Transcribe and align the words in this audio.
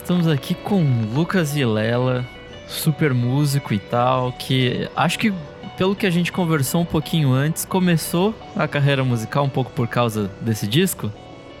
Estamos 0.00 0.28
aqui 0.28 0.54
com 0.54 0.82
Lucas 1.12 1.52
Vilela, 1.52 2.24
super 2.66 3.12
músico 3.12 3.74
e 3.74 3.78
tal, 3.78 4.32
que 4.32 4.88
acho 4.96 5.18
que 5.18 5.34
pelo 5.76 5.94
que 5.94 6.06
a 6.06 6.10
gente 6.10 6.32
conversou 6.32 6.80
um 6.80 6.84
pouquinho 6.84 7.32
antes, 7.32 7.64
começou 7.66 8.32
a 8.56 8.66
carreira 8.66 9.04
musical 9.04 9.44
um 9.44 9.50
pouco 9.50 9.70
por 9.72 9.86
causa 9.86 10.28
desse 10.40 10.66
disco? 10.66 11.12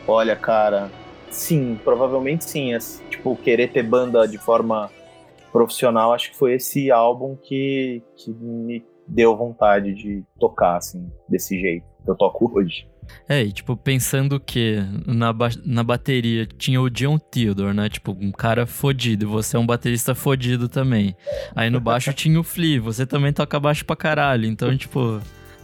Olha, 0.06 0.34
cara, 0.34 0.88
sim, 1.30 1.78
provavelmente 1.84 2.48
sim. 2.48 2.72
É, 2.72 2.78
tipo, 3.10 3.36
querer 3.36 3.70
ter 3.70 3.82
banda 3.82 4.26
de 4.26 4.38
forma 4.38 4.88
profissional, 5.52 6.14
acho 6.14 6.30
que 6.30 6.36
foi 6.38 6.54
esse 6.54 6.90
álbum 6.90 7.36
que, 7.36 8.02
que 8.16 8.32
me 8.32 8.82
deu 9.06 9.36
vontade 9.36 9.92
de 9.92 10.24
tocar, 10.38 10.76
assim, 10.76 11.10
desse 11.28 11.60
jeito 11.60 11.84
eu 12.06 12.14
toco 12.14 12.50
hoje. 12.56 12.88
É, 13.28 13.42
e 13.42 13.52
tipo, 13.52 13.76
pensando 13.76 14.38
que 14.40 14.78
na, 15.06 15.32
ba 15.32 15.48
na 15.64 15.82
bateria 15.82 16.46
tinha 16.46 16.80
o 16.80 16.88
John 16.90 17.18
Theodore, 17.18 17.74
né? 17.74 17.88
Tipo, 17.88 18.16
um 18.20 18.32
cara 18.32 18.66
fodido, 18.66 19.24
e 19.24 19.28
você 19.28 19.56
é 19.56 19.60
um 19.60 19.66
baterista 19.66 20.14
fodido 20.14 20.68
também. 20.68 21.16
Aí 21.54 21.70
no 21.70 21.80
baixo 21.80 22.12
tinha 22.14 22.38
o 22.38 22.44
Flea, 22.44 22.80
você 22.80 23.06
também 23.06 23.32
toca 23.32 23.58
baixo 23.58 23.84
pra 23.84 23.96
caralho. 23.96 24.46
Então, 24.46 24.76
tipo, 24.76 25.20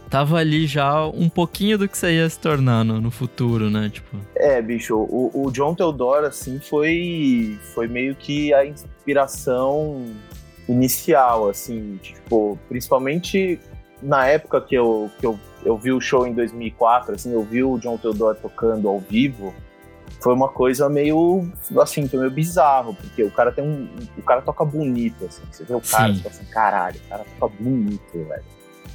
tava 0.09 0.37
ali 0.37 0.67
já 0.67 1.05
um 1.07 1.29
pouquinho 1.29 1.77
do 1.77 1.87
que 1.87 1.97
você 1.97 2.13
ia 2.13 2.29
se 2.29 2.39
tornar 2.39 2.83
no, 2.83 3.01
no 3.01 3.11
futuro, 3.11 3.69
né? 3.69 3.89
Tipo. 3.91 4.17
É, 4.35 4.61
bicho, 4.61 4.95
o, 4.95 5.31
o 5.33 5.51
John 5.51 5.75
Theodore, 5.75 6.25
assim, 6.25 6.59
foi, 6.59 7.59
foi 7.73 7.87
meio 7.87 8.15
que 8.15 8.53
a 8.53 8.65
inspiração 8.65 10.05
inicial, 10.67 11.49
assim, 11.49 11.99
tipo, 12.01 12.57
principalmente 12.67 13.59
na 14.01 14.27
época 14.27 14.61
que 14.61 14.75
eu, 14.75 15.09
que 15.19 15.25
eu, 15.25 15.39
eu 15.65 15.77
vi 15.77 15.91
o 15.91 15.99
show 15.99 16.25
em 16.27 16.33
2004, 16.33 17.15
assim, 17.15 17.33
eu 17.33 17.41
vi 17.41 17.63
o 17.63 17.77
John 17.79 17.97
Theodore 17.97 18.37
tocando 18.39 18.87
ao 18.87 18.99
vivo, 18.99 19.53
foi 20.21 20.33
uma 20.33 20.47
coisa 20.47 20.87
meio, 20.87 21.49
assim, 21.81 22.07
foi 22.07 22.19
meio 22.19 22.31
bizarro, 22.31 22.93
porque 22.93 23.23
o 23.23 23.31
cara 23.31 23.51
tem 23.51 23.63
um, 23.63 23.89
o 24.17 24.21
cara 24.21 24.41
toca 24.41 24.63
bonito, 24.63 25.25
assim, 25.25 25.41
você 25.51 25.63
vê 25.63 25.73
o 25.73 25.81
cara 25.81 26.11
e 26.11 26.19
fala 26.19 26.35
assim, 26.35 26.45
caralho, 26.45 27.01
o 27.03 27.09
cara 27.09 27.25
toca 27.39 27.55
bonito, 27.59 28.13
velho. 28.13 28.43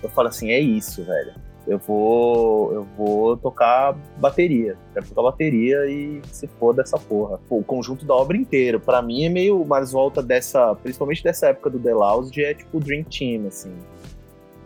Eu 0.03 0.09
falo 0.09 0.29
assim, 0.29 0.51
é 0.51 0.59
isso, 0.59 1.05
velho. 1.05 1.35
Eu 1.67 1.79
vou, 1.79 2.73
eu 2.73 2.85
vou 2.97 3.37
tocar 3.37 3.93
bateria. 4.17 4.79
Quero 4.95 5.07
tocar 5.07 5.23
bateria 5.23 5.85
e 5.87 6.23
se 6.33 6.49
for 6.59 6.75
dessa 6.75 6.99
porra. 6.99 7.39
Pô, 7.49 7.59
o 7.59 7.63
conjunto 7.63 8.07
da 8.07 8.15
obra 8.15 8.35
inteira, 8.35 8.81
para 8.81 9.03
mim 9.03 9.27
é 9.27 9.29
meio 9.29 9.63
mais 9.67 9.93
volta 9.93 10.23
dessa, 10.23 10.75
principalmente 10.77 11.23
dessa 11.23 11.49
época 11.49 11.69
do 11.69 11.79
The 11.79 11.93
Lounge, 11.93 12.43
é 12.43 12.55
tipo 12.55 12.81
Dream 12.81 13.05
Team, 13.05 13.47
assim 13.47 13.75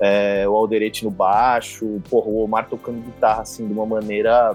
é, 0.01 0.49
o 0.49 0.55
Alderete 0.55 1.05
no 1.05 1.11
baixo, 1.11 2.01
porra, 2.11 2.27
o 2.27 2.43
Omar 2.43 2.69
tocando 2.69 3.01
guitarra 3.01 3.43
assim 3.43 3.67
de 3.67 3.73
uma 3.73 3.87
maneira 3.87 4.55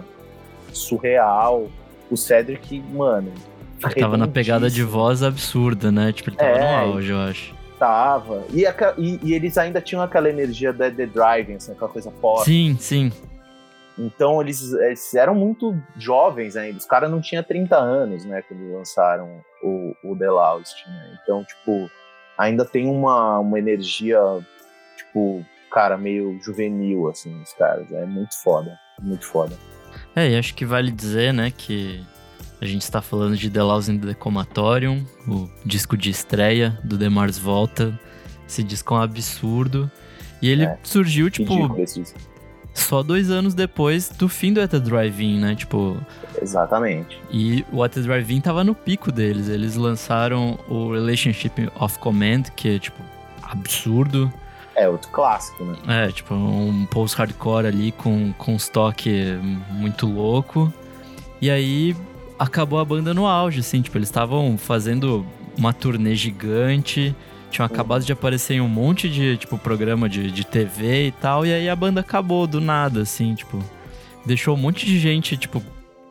surreal. 0.71 1.69
O 2.09 2.17
Cedric, 2.17 2.79
mano. 2.91 3.31
Ele 3.83 3.95
tava 3.95 4.17
na 4.17 4.27
pegada 4.27 4.69
de 4.69 4.83
voz 4.83 5.21
absurda, 5.23 5.91
né? 5.91 6.11
Tipo, 6.11 6.31
ele 6.31 6.37
tava 6.37 6.49
é, 6.49 6.85
no 6.85 6.93
auge, 6.93 7.11
eu 7.11 7.19
acho. 7.19 7.55
Tava. 7.77 8.43
E, 8.51 8.65
e, 8.97 9.19
e, 9.23 9.33
eles 9.33 9.57
ainda 9.57 9.79
tinham 9.79 10.01
aquela 10.01 10.29
energia 10.29 10.73
da 10.73 10.91
The 10.91 11.05
Driving, 11.05 11.55
assim, 11.55 11.71
aquela 11.71 11.89
coisa 11.89 12.11
forte. 12.19 12.45
Sim, 12.45 12.77
sim. 12.79 13.11
Então 13.97 14.41
eles, 14.41 14.73
eles, 14.73 15.13
eram 15.13 15.35
muito 15.35 15.77
jovens 15.97 16.55
ainda. 16.55 16.77
Os 16.77 16.85
caras 16.85 17.11
não 17.11 17.21
tinham 17.21 17.43
30 17.43 17.75
anos, 17.75 18.25
né? 18.25 18.41
Quando 18.41 18.73
lançaram 18.73 19.41
o, 19.61 19.93
o 20.03 20.15
The 20.17 20.29
Lost, 20.29 20.85
né? 20.87 21.19
Então, 21.21 21.43
tipo, 21.43 21.89
ainda 22.37 22.65
tem 22.65 22.87
uma, 22.87 23.39
uma 23.39 23.59
energia 23.59 24.19
tipo, 24.99 25.45
cara, 25.71 25.97
meio 25.97 26.39
juvenil, 26.41 27.09
assim, 27.09 27.41
os 27.41 27.53
caras. 27.53 27.91
É 27.91 28.05
muito 28.05 28.35
foda, 28.41 28.77
muito 29.01 29.25
foda. 29.25 29.57
É, 30.15 30.29
e 30.31 30.37
acho 30.37 30.53
que 30.53 30.65
vale 30.65 30.91
dizer, 30.91 31.33
né, 31.33 31.51
que 31.51 32.03
a 32.61 32.65
gente 32.65 32.81
está 32.81 33.01
falando 33.01 33.35
de 33.37 33.49
The 33.49 33.63
Lost 33.63 33.89
in 33.89 33.99
the 33.99 34.13
Comatorium, 34.13 35.05
o 35.27 35.49
disco 35.65 35.95
de 35.95 36.09
estreia 36.09 36.77
do 36.83 36.97
The 36.97 37.09
Mars 37.09 37.37
Volta. 37.37 37.97
Esse 38.47 38.63
disco 38.63 38.93
é 38.93 38.97
um 38.97 39.01
absurdo. 39.01 39.89
E 40.41 40.49
ele 40.49 40.63
é, 40.63 40.77
surgiu, 40.83 41.29
tipo, 41.29 41.53
só 42.73 43.03
dois 43.03 43.29
anos 43.29 43.53
depois 43.53 44.09
do 44.09 44.29
fim 44.29 44.53
do 44.53 44.61
At 44.61 44.71
the 44.71 44.79
Drive-In, 44.79 45.39
né? 45.39 45.55
Tipo. 45.55 45.97
Exatamente. 46.41 47.19
E 47.31 47.65
o 47.71 47.83
At 47.83 47.93
the 47.93 48.01
Drive-In 48.01 48.41
tava 48.41 48.63
no 48.63 48.73
pico 48.73 49.11
deles. 49.11 49.49
Eles 49.49 49.75
lançaram 49.75 50.57
o 50.67 50.91
Relationship 50.91 51.69
of 51.79 51.99
Command, 51.99 52.43
que 52.55 52.75
é, 52.75 52.79
tipo, 52.79 53.01
absurdo. 53.43 54.31
É, 54.79 54.87
outro 54.87 55.11
clássico, 55.11 55.63
né? 55.63 55.75
É, 55.87 56.11
tipo, 56.11 56.33
um 56.33 56.85
post-hardcore 56.85 57.67
ali 57.67 57.91
com, 57.91 58.31
com 58.33 58.53
um 58.53 58.55
estoque 58.55 59.37
muito 59.71 60.07
louco. 60.07 60.73
E 61.41 61.49
aí 61.49 61.95
acabou 62.37 62.79
a 62.79 62.85
banda 62.85 63.13
no 63.13 63.25
auge, 63.25 63.59
assim, 63.59 63.81
tipo, 63.81 63.97
eles 63.97 64.07
estavam 64.07 64.57
fazendo 64.57 65.25
uma 65.57 65.73
turnê 65.73 66.15
gigante, 66.15 67.13
tinham 67.51 67.65
acabado 67.65 68.05
de 68.05 68.13
aparecer 68.13 68.53
em 68.53 68.61
um 68.61 68.69
monte 68.69 69.09
de, 69.09 69.35
tipo, 69.35 69.57
programa 69.57 70.07
de, 70.07 70.31
de 70.31 70.45
TV 70.45 71.07
e 71.07 71.11
tal, 71.11 71.45
e 71.45 71.53
aí 71.53 71.67
a 71.67 71.75
banda 71.75 71.99
acabou 71.99 72.47
do 72.47 72.61
nada, 72.61 73.01
assim, 73.01 73.35
tipo, 73.35 73.61
deixou 74.25 74.55
um 74.55 74.59
monte 74.59 74.85
de 74.85 74.97
gente, 74.97 75.35
tipo, 75.35 75.61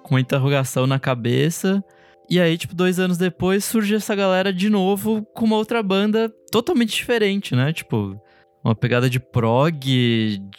com 0.03 0.15
uma 0.15 0.21
interrogação 0.21 0.87
na 0.87 0.99
cabeça. 0.99 1.83
E 2.29 2.39
aí, 2.39 2.59
tipo, 2.59 2.75
dois 2.75 2.99
anos 2.99 3.17
depois 3.17 3.65
surge 3.65 3.95
essa 3.95 4.15
galera 4.15 4.53
de 4.53 4.69
novo 4.69 5.25
com 5.35 5.47
uma 5.47 5.57
outra 5.57 5.83
banda 5.83 6.31
totalmente 6.51 6.95
diferente, 6.95 7.57
né? 7.57 7.73
Tipo, 7.73 8.21
uma 8.63 8.75
pegada 8.75 9.09
de 9.09 9.21
prog, 9.21 9.79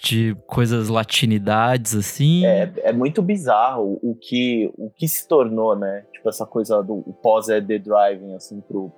de 0.02 0.36
coisas 0.48 0.88
latinidades, 0.88 1.96
assim. 1.96 2.46
É, 2.46 2.72
é 2.78 2.94
muito 2.94 3.22
bizarro 3.22 4.00
o 4.02 4.16
que, 4.16 4.72
o 4.78 4.90
que 4.90 5.08
se 5.08 5.28
tornou, 5.28 5.76
né? 5.76 6.06
Tipo, 6.14 6.30
essa 6.30 6.46
coisa 6.46 6.82
do 6.82 7.02
pós-ED 7.22 7.80
Driving, 7.80 8.36
assim, 8.36 8.62
pro... 8.62 8.92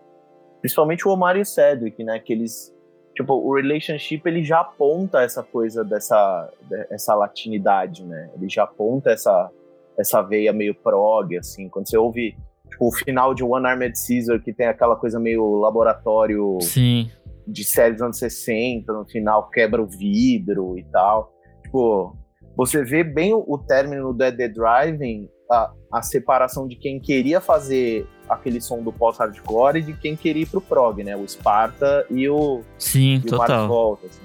Principalmente 0.59 1.07
o 1.07 1.11
Omar 1.11 1.35
e 1.35 1.41
o 1.41 1.45
Cedric, 1.45 2.03
né? 2.03 2.19
Que 2.19 2.34
eles... 2.34 2.73
Tipo, 3.16 3.34
o 3.34 3.56
Relationship, 3.56 4.22
ele 4.25 4.44
já 4.44 4.61
aponta 4.61 5.22
essa 5.22 5.44
coisa 5.44 5.84
dessa 5.84 6.50
essa 6.90 7.13
latinidade, 7.13 8.06
né? 8.06 8.29
Ele 8.35 8.47
já 8.47 8.63
aponta 8.63 9.11
essa, 9.11 9.50
essa 9.97 10.22
veia 10.22 10.53
meio 10.53 10.73
prog, 10.73 11.35
assim. 11.38 11.67
Quando 11.67 11.90
você 11.90 11.97
ouve, 11.97 12.38
tipo, 12.69 12.88
o 12.88 12.91
final 12.91 13.34
de 13.34 13.44
One 13.44 13.66
Armed 13.66 13.94
Caesar, 14.07 14.41
que 14.41 14.53
tem 14.53 14.67
aquela 14.67 14.95
coisa 14.95 15.19
meio 15.19 15.56
laboratório... 15.56 16.59
Sim 16.61 17.09
de 17.51 17.63
séries 17.63 17.97
dos 17.97 18.03
anos 18.03 18.17
60, 18.17 18.91
no 18.91 19.06
final 19.06 19.50
quebra 19.50 19.81
o 19.81 19.88
vidro 19.88 20.78
e 20.78 20.84
tal. 20.85 21.34
Tipo, 21.63 22.16
você 22.56 22.84
vê 22.84 23.03
bem 23.03 23.34
o, 23.34 23.44
o 23.47 23.57
término 23.57 24.13
do 24.13 24.17
Dead 24.17 24.53
Driving, 24.53 25.29
a, 25.50 25.72
a 25.91 26.01
separação 26.01 26.67
de 26.67 26.75
quem 26.75 27.00
queria 27.00 27.41
fazer 27.41 28.07
aquele 28.29 28.61
som 28.61 28.81
do 28.81 28.94
pós-hardcore 28.94 29.79
e 29.79 29.81
de 29.81 29.94
quem 29.94 30.16
queria 30.16 30.44
ir 30.44 30.45
pro 30.47 30.61
prog, 30.61 31.03
né? 31.03 31.16
O 31.16 31.28
Sparta 31.28 32.06
e 32.09 32.29
o, 32.29 32.61
Sim, 32.78 33.16
e 33.16 33.22
total. 33.22 33.66
o 33.66 33.67
Volta, 33.67 34.07
assim. 34.07 34.22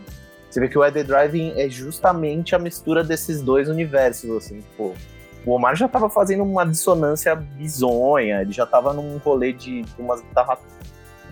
Você 0.48 0.60
vê 0.60 0.68
que 0.68 0.78
o 0.78 0.90
Dead 0.90 1.06
Driving 1.06 1.52
é 1.56 1.68
justamente 1.68 2.54
a 2.54 2.58
mistura 2.58 3.04
desses 3.04 3.42
dois 3.42 3.68
universos, 3.68 4.30
assim, 4.30 4.60
tipo, 4.60 4.94
o 5.44 5.52
Omar 5.52 5.76
já 5.76 5.86
tava 5.86 6.08
fazendo 6.08 6.42
uma 6.42 6.64
dissonância 6.64 7.34
bizonha, 7.34 8.40
ele 8.40 8.52
já 8.52 8.64
tava 8.64 8.92
num 8.92 9.16
rolê 9.18 9.52
de, 9.52 9.82
de 9.82 10.00
umas 10.00 10.20
guitarras 10.22 10.58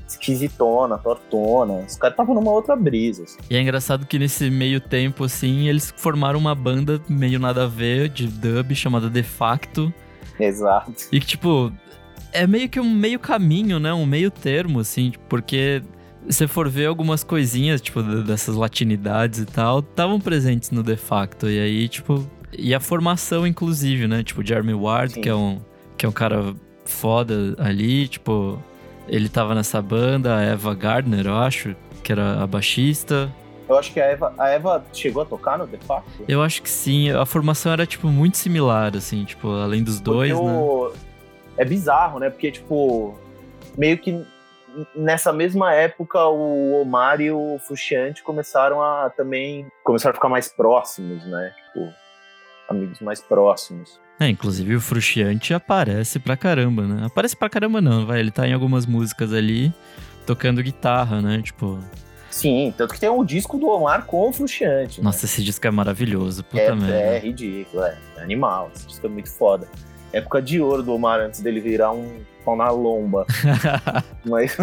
esquisitona, 0.06 0.98
tortona. 0.98 1.84
Os 1.86 1.96
caras 1.96 2.14
estavam 2.14 2.34
numa 2.34 2.50
outra 2.50 2.76
brisa. 2.76 3.24
Assim. 3.24 3.38
E 3.50 3.56
é 3.56 3.60
engraçado 3.60 4.06
que 4.06 4.18
nesse 4.18 4.50
meio 4.50 4.80
tempo, 4.80 5.24
assim, 5.24 5.68
eles 5.68 5.92
formaram 5.96 6.38
uma 6.38 6.54
banda 6.54 7.00
meio 7.08 7.38
nada 7.38 7.64
a 7.64 7.66
ver 7.66 8.08
de 8.08 8.26
dub 8.26 8.74
chamada 8.74 9.08
De 9.08 9.22
Facto. 9.22 9.92
Exato. 10.38 10.92
E 11.12 11.20
que, 11.20 11.26
tipo, 11.26 11.72
é 12.32 12.46
meio 12.46 12.68
que 12.68 12.80
um 12.80 12.90
meio 12.90 13.18
caminho, 13.18 13.78
né? 13.78 13.92
Um 13.92 14.06
meio 14.06 14.30
termo, 14.30 14.80
assim, 14.80 15.12
porque 15.28 15.82
se 16.28 16.46
for 16.46 16.68
ver 16.68 16.86
algumas 16.86 17.22
coisinhas, 17.22 17.80
tipo, 17.80 18.02
dessas 18.02 18.56
latinidades 18.56 19.40
e 19.40 19.46
tal, 19.46 19.80
estavam 19.80 20.20
presentes 20.20 20.70
no 20.70 20.82
De 20.82 20.96
Facto. 20.96 21.48
E 21.48 21.58
aí, 21.58 21.88
tipo. 21.88 22.26
E 22.56 22.72
a 22.72 22.78
formação, 22.80 23.46
inclusive, 23.46 24.06
né? 24.06 24.22
Tipo, 24.22 24.46
Jeremy 24.46 24.74
Ward, 24.74 25.18
que 25.20 25.28
é 25.28 25.34
um, 25.34 25.60
que 25.96 26.06
é 26.06 26.08
um 26.08 26.12
cara 26.12 26.54
foda 26.84 27.54
ali, 27.58 28.08
tipo. 28.08 28.62
Ele 29.08 29.28
tava 29.28 29.54
nessa 29.54 29.80
banda, 29.82 30.36
a 30.36 30.42
Eva 30.42 30.74
Gardner, 30.74 31.26
eu 31.26 31.36
acho, 31.36 31.76
que 32.02 32.12
era 32.12 32.42
a 32.42 32.46
baixista. 32.46 33.30
Eu 33.68 33.78
acho 33.78 33.92
que 33.92 34.00
a 34.00 34.04
Eva, 34.04 34.34
a 34.38 34.48
Eva 34.48 34.84
chegou 34.92 35.22
a 35.22 35.26
tocar 35.26 35.58
no 35.58 35.66
The 35.66 35.78
Facto? 35.78 36.24
Eu 36.28 36.42
acho 36.42 36.62
que 36.62 36.68
sim. 36.68 37.10
A 37.10 37.24
formação 37.24 37.72
era, 37.72 37.86
tipo, 37.86 38.08
muito 38.08 38.36
similar, 38.36 38.94
assim, 38.96 39.24
tipo, 39.24 39.50
além 39.50 39.82
dos 39.82 40.00
dois, 40.00 40.32
Porque 40.32 40.46
né? 40.46 40.58
O... 40.58 40.92
É 41.56 41.64
bizarro, 41.64 42.18
né? 42.18 42.28
Porque, 42.30 42.50
tipo, 42.50 43.18
meio 43.76 43.96
que 43.98 44.24
nessa 44.94 45.32
mesma 45.32 45.72
época 45.72 46.26
o 46.26 46.80
Omar 46.82 47.20
e 47.20 47.30
o 47.30 47.58
Frusciante 47.60 48.22
começaram 48.22 48.82
a 48.82 49.08
também 49.10 49.66
começaram 49.84 50.12
a 50.12 50.14
ficar 50.14 50.28
mais 50.28 50.48
próximos, 50.48 51.24
né? 51.26 51.54
Tipo, 51.66 51.92
amigos 52.68 53.00
mais 53.00 53.20
próximos. 53.20 54.00
É, 54.18 54.28
inclusive 54.28 54.76
o 54.76 54.80
Frusciante 54.80 55.52
aparece 55.52 56.18
pra 56.18 56.36
caramba, 56.36 56.82
né? 56.82 57.06
Aparece 57.06 57.36
pra 57.36 57.48
caramba 57.48 57.80
não, 57.80 58.06
vai, 58.06 58.20
ele 58.20 58.30
tá 58.30 58.46
em 58.46 58.52
algumas 58.52 58.86
músicas 58.86 59.32
ali 59.32 59.74
tocando 60.24 60.62
guitarra, 60.62 61.20
né? 61.20 61.42
Tipo... 61.42 61.78
Sim, 62.30 62.72
tanto 62.76 62.94
que 62.94 63.00
tem 63.00 63.08
um 63.08 63.24
disco 63.24 63.56
do 63.58 63.68
Omar 63.68 64.06
com 64.06 64.28
o 64.28 64.32
Frusciante. 64.32 65.00
Né? 65.00 65.04
Nossa, 65.04 65.24
esse 65.24 65.42
disco 65.42 65.66
é 65.66 65.70
maravilhoso, 65.70 66.42
puta 66.44 66.62
é, 66.62 66.74
merda. 66.74 66.96
É 66.96 67.18
ridículo, 67.18 67.82
é, 67.84 67.96
é 68.16 68.22
animal, 68.22 68.70
esse 68.74 68.86
disco 68.86 69.06
é 69.06 69.10
muito 69.10 69.30
foda. 69.30 69.68
época 70.12 70.40
de 70.42 70.60
ouro 70.60 70.82
do 70.82 70.94
Omar 70.94 71.20
antes 71.20 71.40
dele 71.40 71.60
virar 71.60 71.92
um 71.92 72.24
pau 72.44 72.56
na 72.56 72.70
lomba. 72.70 73.26
mas, 74.24 74.56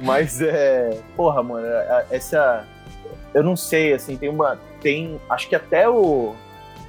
mas 0.00 0.40
é. 0.40 1.00
Porra, 1.16 1.42
mano, 1.42 1.66
essa. 2.10 2.64
Eu 3.34 3.42
não 3.42 3.56
sei, 3.56 3.92
assim, 3.92 4.16
tem 4.16 4.28
uma. 4.28 4.58
Tem. 4.80 5.20
Acho 5.28 5.48
que 5.48 5.54
até 5.54 5.88
o. 5.88 6.34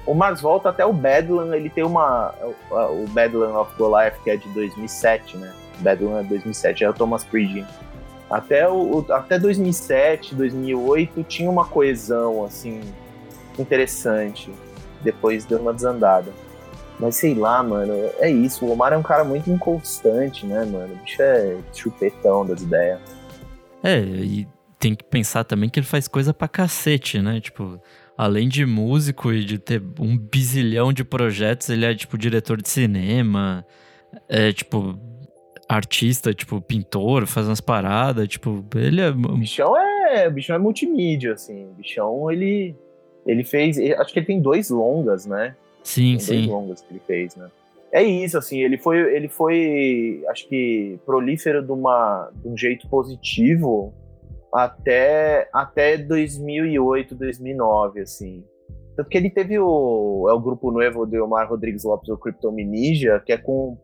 O 0.08 0.14
Mars 0.14 0.40
Volta, 0.40 0.70
até 0.70 0.86
o 0.86 0.92
Badland, 0.92 1.54
ele 1.54 1.68
tem 1.68 1.84
uma. 1.84 2.34
O 2.70 3.06
Badland 3.10 3.54
of 3.54 3.76
Goliath, 3.76 4.14
que 4.24 4.30
é 4.30 4.36
de 4.38 4.48
2007, 4.48 5.36
né? 5.36 5.52
Badland 5.80 6.24
é 6.24 6.28
2007, 6.30 6.82
é 6.82 6.88
o 6.88 6.94
Thomas 6.94 7.24
Pridgen. 7.24 7.66
Até, 8.30 8.66
o, 8.66 9.04
até 9.10 9.38
2007, 9.38 10.34
2008 10.34 11.22
tinha 11.24 11.50
uma 11.50 11.66
coesão, 11.66 12.42
assim, 12.42 12.80
interessante. 13.58 14.50
Depois 15.02 15.44
deu 15.44 15.58
uma 15.58 15.74
desandada. 15.74 16.32
Mas 16.98 17.16
sei 17.16 17.34
lá, 17.34 17.62
mano, 17.62 17.92
é 18.18 18.30
isso. 18.30 18.64
O 18.64 18.72
Omar 18.72 18.94
é 18.94 18.96
um 18.96 19.02
cara 19.02 19.24
muito 19.24 19.50
inconstante, 19.50 20.46
né, 20.46 20.64
mano? 20.64 20.94
O 20.94 20.96
bicho 20.96 21.20
é 21.20 21.58
chupetão 21.74 22.46
das 22.46 22.62
ideias. 22.62 22.98
É, 23.82 23.98
e 24.00 24.48
tem 24.78 24.94
que 24.94 25.04
pensar 25.04 25.44
também 25.44 25.68
que 25.68 25.78
ele 25.78 25.86
faz 25.86 26.08
coisa 26.08 26.32
pra 26.32 26.48
cacete, 26.48 27.20
né? 27.20 27.42
Tipo, 27.42 27.78
além 28.18 28.48
de 28.48 28.66
músico 28.66 29.32
e 29.32 29.44
de 29.44 29.60
ter 29.60 29.80
um 30.00 30.18
bizilhão 30.18 30.92
de 30.92 31.04
projetos, 31.04 31.68
ele 31.68 31.84
é, 31.84 31.94
tipo, 31.94 32.18
diretor 32.18 32.60
de 32.60 32.68
cinema, 32.68 33.64
é, 34.28 34.52
tipo, 34.52 34.98
artista, 35.68 36.34
tipo, 36.34 36.60
pintor, 36.60 37.28
faz 37.28 37.46
umas 37.46 37.60
paradas, 37.60 38.26
tipo, 38.26 38.64
ele 38.74 39.00
é... 39.00 39.10
O 39.10 39.36
bichão 39.36 39.76
é, 39.76 40.28
bichão 40.28 40.56
é 40.56 40.58
multimídia, 40.58 41.34
assim. 41.34 41.66
O 41.66 41.74
bichão, 41.74 42.28
ele, 42.28 42.74
ele 43.24 43.44
fez... 43.44 43.78
Acho 43.78 44.12
que 44.12 44.18
ele 44.18 44.26
tem 44.26 44.40
dois 44.40 44.68
longas, 44.68 45.24
né? 45.24 45.54
Sim, 45.84 46.16
tem 46.16 46.18
sim. 46.18 46.34
Dois 46.38 46.46
longas 46.48 46.80
que 46.80 46.92
ele 46.92 47.02
fez, 47.06 47.36
né? 47.36 47.48
É 47.92 48.02
isso, 48.02 48.36
assim, 48.36 48.60
ele 48.60 48.76
foi, 48.76 48.98
ele 49.14 49.28
foi, 49.28 50.22
acho 50.28 50.46
que, 50.48 50.98
prolífero 51.06 51.62
de, 51.62 51.70
uma, 51.70 52.30
de 52.34 52.48
um 52.48 52.56
jeito 52.56 52.88
positivo 52.88 53.94
até, 54.52 55.48
até 55.52 55.96
2008, 55.96 57.14
2009, 57.14 58.00
assim. 58.00 58.44
Tanto 58.96 59.08
que 59.08 59.16
ele 59.16 59.30
teve 59.30 59.58
o, 59.58 60.26
é 60.28 60.32
o 60.32 60.40
grupo 60.40 60.70
novo 60.72 61.06
do 61.06 61.24
Omar 61.24 61.48
Rodrigues 61.48 61.84
Lopes, 61.84 62.08
o 62.08 62.16
Cryptominija, 62.16 63.22
que 63.24 63.32
é 63.32 63.38
com 63.38 63.78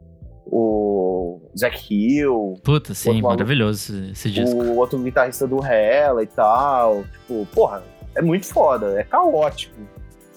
o 0.46 1.40
Zack 1.56 1.94
Hill. 1.94 2.54
Puta, 2.64 2.94
sim, 2.94 3.22
maravilhoso 3.22 4.10
esse 4.10 4.30
disco. 4.30 4.56
O 4.56 4.76
outro 4.76 4.98
guitarrista 4.98 5.46
do 5.46 5.64
Hella 5.64 6.22
e 6.22 6.26
tal. 6.26 7.04
Tipo, 7.04 7.46
porra, 7.54 7.82
é 8.14 8.22
muito 8.22 8.46
foda, 8.46 8.98
é 8.98 9.04
caótico. 9.04 9.76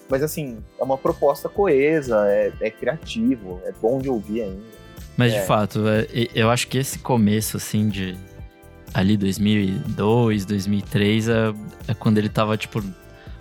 Mas 0.08 0.22
assim, 0.22 0.58
é 0.78 0.84
uma 0.84 0.96
proposta 0.96 1.48
coesa, 1.48 2.26
é, 2.28 2.52
é 2.60 2.70
criativo, 2.70 3.60
é 3.64 3.72
bom 3.72 3.98
de 3.98 4.08
ouvir 4.08 4.42
ainda. 4.42 4.62
Mas 5.16 5.34
é. 5.34 5.40
de 5.40 5.46
fato, 5.46 5.80
é, 5.86 6.06
eu 6.34 6.48
acho 6.48 6.68
que 6.68 6.78
esse 6.78 6.98
começo, 7.00 7.56
assim, 7.56 7.88
de 7.88 8.16
ali 8.94 9.16
2002, 9.16 10.44
2003, 10.44 11.28
é, 11.28 11.32
é 11.88 11.94
quando 11.94 12.18
ele 12.18 12.28
tava, 12.28 12.56
tipo, 12.56 12.82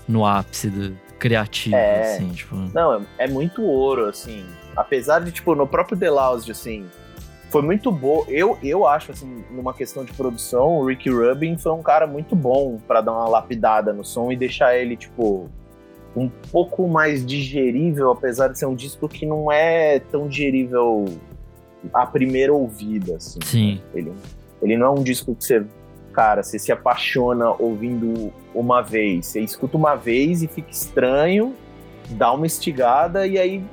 no 0.08 0.26
ápice 0.26 0.70
do 0.70 0.96
criativo, 1.20 1.76
É. 1.76 2.16
assim, 2.16 2.30
tipo... 2.30 2.56
Não, 2.74 2.94
é, 2.96 3.02
é 3.20 3.28
muito 3.28 3.64
ouro, 3.64 4.06
assim. 4.06 4.46
Apesar 4.76 5.20
de, 5.20 5.32
tipo, 5.32 5.56
no 5.56 5.66
próprio 5.68 5.98
The 5.98 6.10
Lounge, 6.10 6.52
assim, 6.52 6.86
foi 7.50 7.62
muito 7.62 7.92
bom. 7.92 8.24
Eu, 8.28 8.58
eu 8.62 8.86
acho, 8.86 9.12
assim, 9.12 9.44
numa 9.52 9.74
questão 9.74 10.06
de 10.06 10.14
produção, 10.14 10.78
o 10.78 10.86
Ricky 10.86 11.10
Rubin 11.10 11.58
foi 11.58 11.72
um 11.72 11.82
cara 11.82 12.06
muito 12.06 12.36
bom 12.36 12.80
pra 12.88 13.02
dar 13.02 13.14
uma 13.14 13.28
lapidada 13.28 13.92
no 13.94 14.04
som 14.06 14.32
e 14.32 14.36
deixar 14.36 14.78
ele, 14.78 14.96
tipo, 14.96 15.50
um 16.16 16.30
pouco 16.30 16.88
mais 16.88 17.26
digerível, 17.26 18.12
apesar 18.12 18.50
de 18.50 18.60
ser 18.60 18.66
um 18.66 18.76
disco 18.76 19.08
que 19.08 19.26
não 19.26 19.52
é 19.52 20.00
tão 20.00 20.28
digerível 20.28 21.06
à 21.94 22.06
primeira 22.06 22.54
ouvida, 22.54 23.16
assim. 23.16 23.40
Sim. 23.44 23.82
Ele, 23.94 24.12
ele 24.62 24.78
não 24.78 24.88
é 24.88 24.90
um 25.00 25.04
disco 25.04 25.36
que 25.36 25.44
você, 25.44 25.64
cara, 26.14 26.44
você 26.44 26.58
se 26.58 26.72
apaixona 26.72 27.52
ouvindo 27.52 28.34
uma 28.54 28.82
vez. 28.82 29.28
Você 29.28 29.42
escuta 29.42 29.78
uma 29.78 29.96
vez 29.96 30.42
e 30.42 30.48
fica 30.48 30.72
estranho, 30.72 31.54
dá 32.10 32.32
uma 32.32 32.46
estigada 32.46 33.28
e 33.28 33.38
aí 33.38 33.64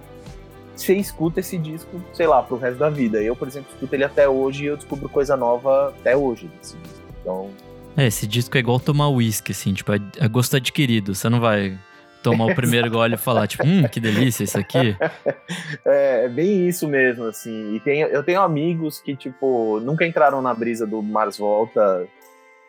você 0.76 0.94
escuta 0.94 1.40
esse 1.40 1.56
disco, 1.56 2.02
sei 2.12 2.26
lá, 2.26 2.42
pro 2.42 2.56
resto 2.56 2.78
da 2.78 2.90
vida. 2.90 3.22
Eu, 3.22 3.36
por 3.36 3.46
exemplo, 3.46 3.70
escuto 3.72 3.94
ele 3.94 4.04
até 4.04 4.28
hoje 4.28 4.64
e 4.64 4.66
eu 4.66 4.76
descubro 4.76 5.08
coisa 5.08 5.36
nova 5.36 5.88
até 5.88 6.16
hoje 6.16 6.50
desse 6.58 6.76
disco. 6.76 7.02
Então, 7.20 7.50
É, 7.96 8.06
esse 8.06 8.26
disco 8.26 8.56
é 8.56 8.60
igual 8.60 8.80
tomar 8.80 9.08
uísque, 9.08 9.52
assim, 9.52 9.72
tipo, 9.72 9.92
é, 9.92 10.00
é 10.18 10.28
gosto 10.28 10.56
adquirido. 10.56 11.14
Você 11.14 11.28
não 11.28 11.40
vai 11.40 11.78
tomar 12.24 12.46
o 12.46 12.54
primeiro 12.54 12.90
gole 12.90 13.14
e 13.14 13.18
falar, 13.18 13.46
tipo, 13.46 13.66
hum, 13.66 13.86
que 13.86 14.00
delícia 14.00 14.42
isso 14.42 14.58
aqui. 14.58 14.96
é, 15.84 16.24
é 16.24 16.28
bem 16.28 16.66
isso 16.66 16.88
mesmo, 16.88 17.24
assim. 17.26 17.74
E 17.74 17.80
tem, 17.80 18.00
eu 18.00 18.22
tenho 18.24 18.40
amigos 18.40 18.98
que, 18.98 19.14
tipo, 19.14 19.78
nunca 19.80 20.06
entraram 20.06 20.40
na 20.40 20.54
brisa 20.54 20.86
do 20.86 21.02
Mars 21.02 21.36
Volta. 21.36 22.08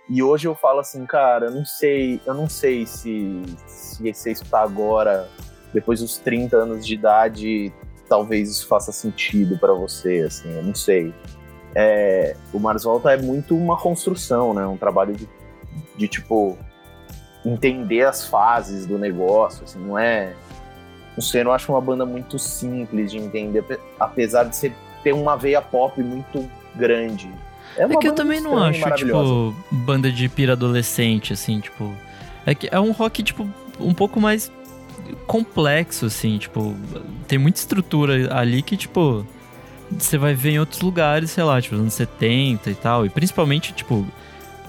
E 0.09 0.21
hoje 0.21 0.47
eu 0.47 0.53
falo 0.53 0.79
assim, 0.79 1.05
cara, 1.05 1.45
eu 1.45 1.51
não 1.51 1.65
sei, 1.65 2.21
eu 2.25 2.33
não 2.33 2.49
sei 2.49 2.85
se, 2.85 3.41
se 3.65 4.13
você 4.13 4.33
escutar 4.33 4.61
agora, 4.61 5.27
depois 5.73 6.01
dos 6.01 6.17
30 6.17 6.57
anos 6.57 6.85
de 6.85 6.93
idade, 6.93 7.73
talvez 8.07 8.51
isso 8.51 8.67
faça 8.67 8.91
sentido 8.91 9.57
pra 9.57 9.73
você, 9.73 10.25
assim, 10.27 10.51
eu 10.51 10.61
não 10.61 10.75
sei. 10.75 11.13
É, 11.73 12.35
o 12.53 12.59
Mars 12.59 12.83
Volta 12.83 13.11
é 13.11 13.17
muito 13.17 13.57
uma 13.57 13.77
construção, 13.77 14.53
né? 14.53 14.65
Um 14.67 14.77
trabalho 14.77 15.13
de, 15.13 15.27
de 15.97 16.07
tipo 16.07 16.57
entender 17.45 18.03
as 18.03 18.25
fases 18.27 18.85
do 18.85 18.97
negócio, 18.97 19.63
assim, 19.63 19.79
não 19.79 19.97
é. 19.97 20.33
Não 21.15 21.21
sei, 21.21 21.41
eu 21.41 21.45
não 21.45 21.51
acho 21.53 21.71
uma 21.71 21.79
banda 21.79 22.05
muito 22.05 22.37
simples 22.37 23.11
de 23.11 23.17
entender, 23.17 23.59
ape- 23.59 23.79
apesar 23.99 24.43
de 24.45 24.55
ser, 24.55 24.73
ter 25.03 25.13
uma 25.13 25.37
veia 25.37 25.61
pop 25.61 26.01
muito 26.01 26.49
grande. 26.75 27.29
É 27.77 27.85
uma 27.85 27.99
que 27.99 28.07
eu 28.07 28.13
também 28.13 28.41
não 28.41 28.57
acho, 28.57 28.79
tipo, 28.95 29.55
banda 29.71 30.11
de 30.11 30.27
pira 30.27 30.53
adolescente, 30.53 31.31
assim, 31.33 31.59
tipo. 31.59 31.93
É 32.45 32.53
que 32.55 32.67
é 32.71 32.79
um 32.79 32.91
rock, 32.91 33.21
tipo, 33.23 33.47
um 33.79 33.93
pouco 33.93 34.19
mais 34.19 34.51
complexo, 35.27 36.05
assim, 36.05 36.37
tipo. 36.37 36.75
Tem 37.27 37.37
muita 37.37 37.59
estrutura 37.59 38.33
ali 38.37 38.61
que, 38.61 38.75
tipo. 38.77 39.25
Você 39.91 40.17
vai 40.17 40.33
ver 40.33 40.51
em 40.51 40.59
outros 40.59 40.81
lugares, 40.81 41.29
sei 41.31 41.43
lá, 41.43 41.61
tipo, 41.61 41.75
nos 41.75 41.81
anos 41.83 41.93
70 41.93 42.71
e 42.71 42.75
tal. 42.75 43.05
E 43.05 43.09
principalmente, 43.09 43.73
tipo. 43.73 44.05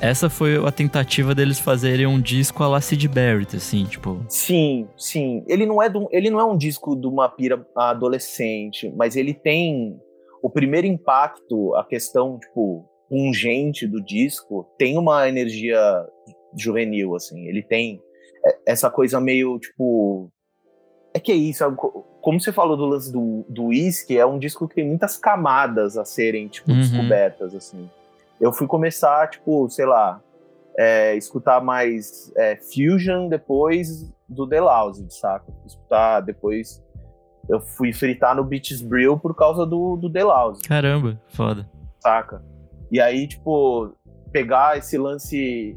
Essa 0.00 0.28
foi 0.28 0.56
a 0.56 0.70
tentativa 0.70 1.34
deles 1.34 1.58
fazerem 1.58 2.06
um 2.06 2.20
disco 2.20 2.62
a 2.62 2.68
la 2.68 2.80
Sid 2.80 3.08
Barrett, 3.08 3.56
assim, 3.56 3.84
tipo. 3.84 4.20
Sim, 4.28 4.86
sim. 4.96 5.42
Ele 5.46 5.64
não 5.64 5.82
é 5.82 5.88
do, 5.88 6.06
ele 6.12 6.28
não 6.30 6.38
é 6.38 6.44
um 6.44 6.56
disco 6.56 6.94
de 6.94 7.06
uma 7.06 7.28
pira 7.28 7.66
adolescente, 7.74 8.92
mas 8.94 9.16
ele 9.16 9.32
tem 9.32 9.98
o 10.42 10.50
primeiro 10.50 10.86
impacto, 10.86 11.74
a 11.74 11.84
questão 11.84 12.38
tipo 12.38 12.84
pungente 13.08 13.86
do 13.86 14.02
disco, 14.04 14.66
tem 14.78 14.98
uma 14.98 15.28
energia 15.28 15.80
juvenil 16.56 17.14
assim. 17.14 17.46
Ele 17.46 17.62
tem 17.62 18.00
é- 18.44 18.58
essa 18.72 18.90
coisa 18.90 19.20
meio 19.20 19.58
tipo 19.58 20.30
é 21.14 21.18
que 21.18 21.32
é 21.32 21.34
isso? 21.36 21.64
Co- 21.74 22.04
como 22.20 22.38
você 22.40 22.52
falou 22.52 22.76
do 22.76 22.84
lance 22.84 23.10
do, 23.10 23.46
Whisky, 23.66 24.18
é 24.18 24.26
um 24.26 24.38
disco 24.38 24.68
que 24.68 24.74
tem 24.74 24.86
muitas 24.86 25.16
camadas 25.16 25.96
a 25.96 26.04
serem 26.04 26.48
tipo 26.48 26.70
Uhum. 26.72 26.80
descobertas 26.80 27.54
assim. 27.54 27.88
Eu 28.40 28.52
fui 28.52 28.66
começar 28.66 29.28
tipo, 29.30 29.68
sei 29.70 29.86
lá, 29.86 30.20
é, 30.78 31.16
escutar 31.16 31.60
mais 31.62 32.30
é, 32.36 32.56
Fusion 32.56 33.28
depois 33.28 34.12
do 34.28 34.46
The 34.46 34.60
Lousy, 34.60 35.06
saca? 35.10 35.46
Escutar 35.64 36.20
depois. 36.20 36.82
Eu 37.48 37.60
fui 37.60 37.92
fritar 37.92 38.34
no 38.36 38.44
Beaches 38.44 38.82
Brill 38.82 39.18
por 39.18 39.34
causa 39.34 39.64
do, 39.64 39.96
do 39.96 40.10
The 40.10 40.24
Lousy, 40.24 40.62
Caramba, 40.62 41.20
foda. 41.28 41.68
saca? 42.00 42.42
E 42.90 43.00
aí, 43.00 43.26
tipo, 43.26 43.92
pegar 44.32 44.76
esse 44.78 44.98
lance. 44.98 45.76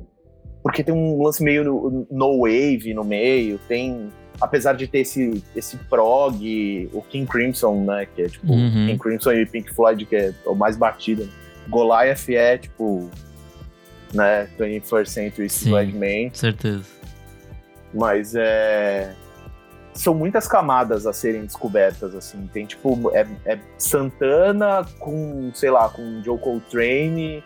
Porque 0.61 0.83
tem 0.83 0.93
um 0.93 1.23
lance 1.23 1.41
meio 1.43 1.63
no, 1.63 2.07
no 2.11 2.39
wave 2.41 2.93
no 2.93 3.03
meio, 3.03 3.59
tem. 3.67 4.09
Apesar 4.41 4.73
de 4.73 4.87
ter 4.87 4.99
esse, 4.99 5.43
esse 5.55 5.75
prog, 5.89 6.89
o 6.93 7.01
King 7.01 7.25
Crimson, 7.29 7.83
né? 7.83 8.05
Que 8.15 8.21
é 8.23 8.27
tipo 8.27 8.51
Uhum. 8.51 8.87
King 8.87 8.97
Crimson 8.97 9.31
e 9.33 9.45
Pink 9.45 9.73
Floyd, 9.73 10.05
que 10.05 10.15
é 10.15 10.33
o 10.45 10.55
mais 10.55 10.77
batido. 10.77 11.25
né? 11.25 11.31
Goliath 11.69 12.29
é 12.29 12.57
tipo. 12.57 13.09
Né, 14.13 14.49
21st 14.59 15.05
Century 15.05 15.49
Sim. 15.49 16.31
Certeza. 16.33 16.85
Mas 17.93 18.33
é. 18.35 19.15
São 19.93 20.13
muitas 20.13 20.47
camadas 20.47 21.05
a 21.05 21.13
serem 21.13 21.41
descobertas, 21.45 22.15
assim. 22.15 22.47
Tem 22.51 22.65
tipo. 22.65 23.11
É, 23.13 23.27
é 23.45 23.59
Santana 23.77 24.85
com, 24.99 25.51
sei 25.53 25.69
lá, 25.69 25.89
com 25.89 26.21
Joe 26.23 26.37
Coltrane 26.39 27.43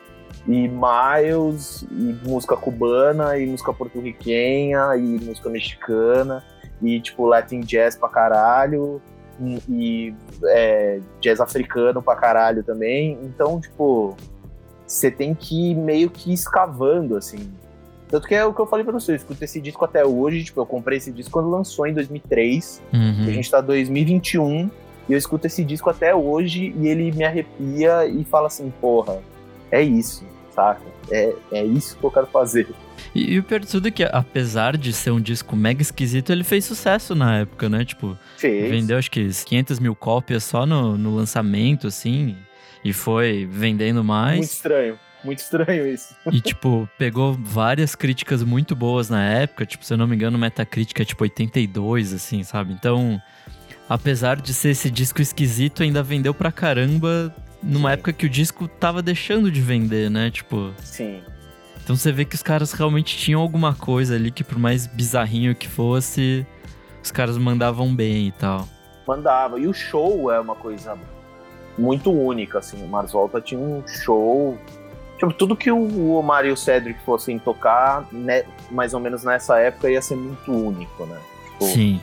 e 0.48 0.68
Miles, 0.68 1.86
e 1.90 2.28
música 2.28 2.58
cubana, 2.58 3.38
e 3.38 3.46
música 3.46 3.74
porto-riquenha, 3.74 4.96
e 4.98 5.02
música 5.02 5.50
mexicana, 5.50 6.44
e 6.82 7.00
tipo 7.00 7.26
Latin 7.26 7.62
jazz 7.62 7.96
pra 7.96 8.10
caralho, 8.10 9.02
e, 9.42 9.60
e, 9.70 10.16
é, 10.46 11.00
jazz 11.22 11.40
africano 11.40 12.02
pra 12.02 12.16
caralho 12.16 12.64
também. 12.64 13.18
Então, 13.24 13.60
tipo, 13.60 14.16
você 14.86 15.10
tem 15.12 15.34
que 15.34 15.72
ir 15.72 15.76
meio 15.76 16.10
que 16.10 16.32
escavando, 16.34 17.16
assim. 17.18 17.52
Tanto 18.10 18.28
que 18.28 18.36
é 18.36 18.46
o 18.46 18.54
que 18.54 18.60
eu 18.62 18.68
falei 18.68 18.84
pra 18.84 18.94
você, 18.94 19.12
eu 19.14 19.16
escuto 19.16 19.44
esse 19.44 19.60
disco 19.60 19.84
até 19.84 20.06
hoje, 20.06 20.44
tipo, 20.44 20.60
eu 20.62 20.66
comprei 20.68 21.00
esse 21.00 21.12
disco 21.12 21.32
quando 21.32 21.50
lançou 21.50 21.88
em 21.88 21.94
2003, 21.94 22.82
Uhum. 22.94 23.26
a 23.28 23.32
gente 23.32 23.50
tá 23.50 23.60
em 23.60 23.64
2021, 23.64 24.70
E 25.10 25.14
eu 25.14 25.18
escuto 25.18 25.48
esse 25.48 25.64
disco 25.66 25.90
até 25.90 26.16
hoje 26.16 26.74
e 26.80 26.88
ele 26.88 27.12
me 27.12 27.26
arrepia 27.26 28.06
e 28.08 28.24
fala 28.24 28.48
assim, 28.48 28.72
porra, 28.80 29.20
é 29.70 29.82
isso, 29.82 30.24
saca? 30.54 30.82
É, 31.12 31.34
é 31.52 31.66
isso 31.66 31.98
que 31.98 32.04
eu 32.04 32.12
quero 32.12 32.28
fazer. 32.28 32.68
E, 33.14 33.34
e 33.34 33.40
o 33.40 33.44
pior 33.44 33.60
de 33.60 33.68
tudo 33.68 33.88
é 33.88 33.92
que, 33.92 34.04
apesar 34.04 34.78
de 34.78 34.94
ser 34.94 35.12
um 35.12 35.20
disco 35.20 35.56
mega 35.56 35.82
esquisito, 35.82 36.32
ele 36.32 36.44
fez 36.44 36.66
sucesso 36.66 37.14
na 37.16 37.40
época, 37.40 37.70
né? 37.70 37.86
Tipo, 37.86 38.18
Fez. 38.38 38.70
vendeu 38.70 38.98
acho 38.98 39.12
que 39.12 39.28
500 39.30 39.80
mil 39.80 39.96
cópias 39.96 40.44
só 40.44 40.66
no, 40.66 40.98
no 40.98 41.16
lançamento, 41.16 41.88
assim, 41.88 42.36
e 42.84 42.94
foi 42.94 43.48
vendendo 43.50 44.04
mais. 44.04 44.38
Muito 44.38 44.52
estranho. 44.52 45.00
Muito 45.24 45.40
estranho 45.40 45.88
isso. 45.88 46.16
E, 46.32 46.42
tipo, 46.42 46.90
pegou 46.98 47.34
várias 47.34 47.96
críticas 47.96 48.44
muito 48.44 48.76
boas 48.76 49.10
na 49.10 49.24
época. 49.24 49.66
Tipo, 49.66 49.86
se 49.86 49.94
eu 49.94 49.98
não 49.98 50.06
me 50.06 50.16
engano, 50.16 50.38
Metacritic 50.38 51.00
é 51.00 51.06
tipo 51.06 51.24
82, 51.24 52.14
assim, 52.14 52.44
sabe? 52.44 52.74
Então, 52.74 53.22
apesar 53.88 54.42
de 54.42 54.54
ser 54.54 54.72
esse 54.72 54.92
disco 54.92 55.22
esquisito, 55.22 55.82
ainda 55.82 56.04
vendeu 56.04 56.34
pra 56.34 56.52
caramba 56.52 57.34
numa 57.64 57.90
Sim. 57.90 57.94
época 57.94 58.14
que 58.14 58.26
o 58.26 58.30
disco 58.30 58.68
tava 58.68 59.02
deixando 59.02 59.52
de 59.52 59.62
vender, 59.62 60.10
né? 60.10 60.30
Tipo. 60.30 60.74
Sim. 60.84 61.22
Então 61.84 61.96
você 61.96 62.12
vê 62.12 62.24
que 62.24 62.36
os 62.36 62.44
caras 62.44 62.72
realmente 62.72 63.18
tinham 63.18 63.42
alguma 63.42 63.74
coisa 63.74 64.16
ali 64.16 64.32
que, 64.32 64.44
por 64.44 64.58
mais 64.58 64.88
bizarrinho 64.88 65.54
que 65.54 65.68
fosse, 65.68 66.46
os 67.04 67.12
caras 67.12 67.38
mandavam 67.38 67.94
bem 67.94 68.28
e 68.28 68.32
tal. 68.32 68.68
Mandava. 69.06 69.60
E 69.60 69.68
o 69.68 69.74
show 69.74 70.32
é 70.32 70.40
uma 70.40 70.56
coisa 70.56 70.98
muito 71.78 72.12
única, 72.12 72.60
assim. 72.60 72.82
O 72.84 72.88
Mars 72.88 73.12
Volta 73.12 73.42
tinha 73.42 73.60
um 73.60 73.86
show. 73.86 74.58
Tipo, 75.18 75.34
tudo 75.34 75.56
que 75.58 75.70
o 75.72 76.14
Omar 76.14 76.46
e 76.46 76.52
o 76.52 76.58
Cedric 76.58 77.00
fossem 77.02 77.38
tocar, 77.38 78.08
né, 78.12 78.44
mais 78.72 78.94
ou 78.94 79.00
menos 79.00 79.24
nessa 79.24 79.60
época, 79.60 79.90
ia 79.90 80.02
ser 80.02 80.16
muito 80.16 80.52
único, 80.52 81.06
né? 81.06 81.20
Tipo, 81.52 81.66
Sim. 81.66 82.02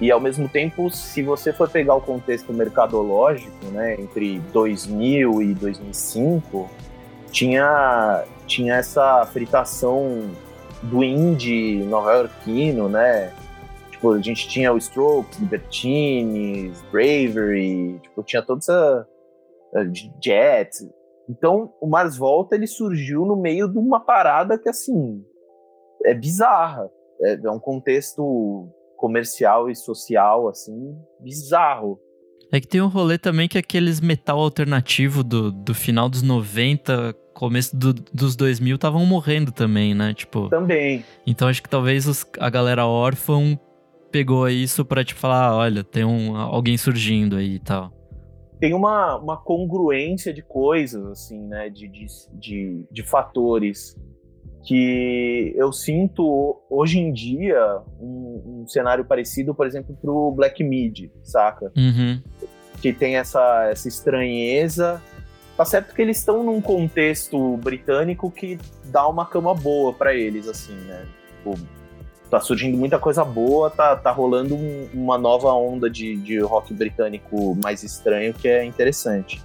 E 0.00 0.10
ao 0.10 0.20
mesmo 0.20 0.48
tempo, 0.48 0.90
se 0.90 1.22
você 1.22 1.52
for 1.52 1.70
pegar 1.70 1.94
o 1.94 2.00
contexto 2.00 2.52
mercadológico, 2.52 3.64
né, 3.72 3.94
entre 3.98 4.38
2000 4.52 5.42
e 5.42 5.54
2005, 5.54 6.68
tinha, 7.30 8.24
tinha 8.46 8.74
essa 8.74 9.24
fritação 9.26 10.30
do 10.82 11.02
indie 11.02 11.82
nova-iorquino, 11.84 12.88
né? 12.88 13.32
Tipo, 13.90 14.12
a 14.12 14.20
gente 14.20 14.46
tinha 14.48 14.72
o 14.72 14.76
Strokes, 14.76 15.38
Libertines, 15.38 16.82
Bravery, 16.92 17.98
tipo, 18.02 18.22
tinha 18.22 18.42
toda 18.42 18.58
essa 18.58 19.08
uh, 19.72 20.22
Jet. 20.22 20.70
Então, 21.28 21.72
o 21.80 21.86
Mars 21.86 22.16
Volta, 22.16 22.54
ele 22.54 22.66
surgiu 22.66 23.24
no 23.24 23.36
meio 23.36 23.68
de 23.68 23.78
uma 23.78 23.98
parada 24.00 24.58
que, 24.58 24.68
assim, 24.68 25.24
é 26.04 26.12
bizarra. 26.12 26.90
É, 27.22 27.40
é 27.42 27.50
um 27.50 27.58
contexto 27.58 28.68
comercial 28.96 29.68
e 29.70 29.74
social, 29.76 30.48
assim, 30.48 30.96
bizarro. 31.20 31.98
É 32.52 32.60
que 32.60 32.68
tem 32.68 32.80
um 32.80 32.86
rolê 32.88 33.18
também 33.18 33.48
que 33.48 33.58
é 33.58 33.60
aqueles 33.60 34.00
metal 34.00 34.38
alternativo 34.38 35.24
do, 35.24 35.50
do 35.50 35.74
final 35.74 36.08
dos 36.08 36.22
90, 36.22 37.12
começo 37.34 37.76
do- 37.76 37.92
dos 37.92 38.36
2000 38.36 38.76
estavam 38.76 39.04
morrendo 39.04 39.50
também, 39.52 39.94
né? 39.94 40.14
Tipo, 40.14 40.48
Também. 40.48 41.04
então 41.26 41.48
acho 41.48 41.62
que 41.62 41.68
talvez 41.68 42.06
os- 42.06 42.24
a 42.38 42.48
galera 42.48 42.86
órfã 42.86 43.58
pegou 44.12 44.48
isso 44.48 44.84
pra 44.84 45.04
tipo 45.04 45.18
falar, 45.20 45.48
"Ah, 45.48 45.56
olha, 45.56 45.82
tem 45.84 46.04
um, 46.04 46.36
alguém 46.36 46.76
surgindo 46.78 47.36
aí 47.36 47.56
e 47.56 47.60
tal. 47.60 47.92
Tem 48.60 48.72
uma, 48.72 49.16
uma 49.18 49.36
congruência 49.36 50.32
de 50.32 50.40
coisas, 50.40 51.04
assim, 51.06 51.38
né? 51.48 51.68
De, 51.68 51.86
de, 51.88 52.06
de, 52.32 52.86
de 52.90 53.02
fatores 53.02 53.94
que 54.66 55.54
eu 55.56 55.72
sinto 55.72 56.60
hoje 56.68 56.98
em 56.98 57.12
dia 57.12 57.78
um, 58.00 58.62
um 58.62 58.68
cenário 58.68 59.04
parecido, 59.04 59.54
por 59.54 59.64
exemplo, 59.66 59.96
pro 60.02 60.32
Black 60.32 60.62
Mid, 60.64 61.08
saca? 61.22 61.70
Uhum. 61.76 62.20
que 62.82 62.92
tem 62.92 63.16
essa, 63.16 63.68
essa 63.70 63.86
estranheza. 63.88 65.00
Tá 65.56 65.64
certo 65.64 65.94
que 65.94 66.02
eles 66.02 66.18
estão 66.18 66.42
num 66.42 66.60
contexto 66.60 67.56
britânico 67.58 68.30
que 68.30 68.58
dá 68.84 69.08
uma 69.08 69.24
cama 69.24 69.54
boa 69.54 69.92
pra 69.92 70.12
eles, 70.14 70.46
assim, 70.48 70.74
né? 70.74 71.06
Tipo, 71.38 71.54
tá 72.28 72.40
surgindo 72.40 72.76
muita 72.76 72.98
coisa 72.98 73.24
boa, 73.24 73.70
tá, 73.70 73.94
tá 73.96 74.10
rolando 74.10 74.54
um- 74.56 74.88
uma 74.92 75.16
nova 75.16 75.50
onda 75.54 75.88
de, 75.88 76.16
de 76.16 76.40
rock 76.40 76.74
britânico 76.74 77.56
mais 77.62 77.82
estranho 77.84 78.34
que 78.34 78.48
é 78.48 78.64
interessante. 78.64 79.40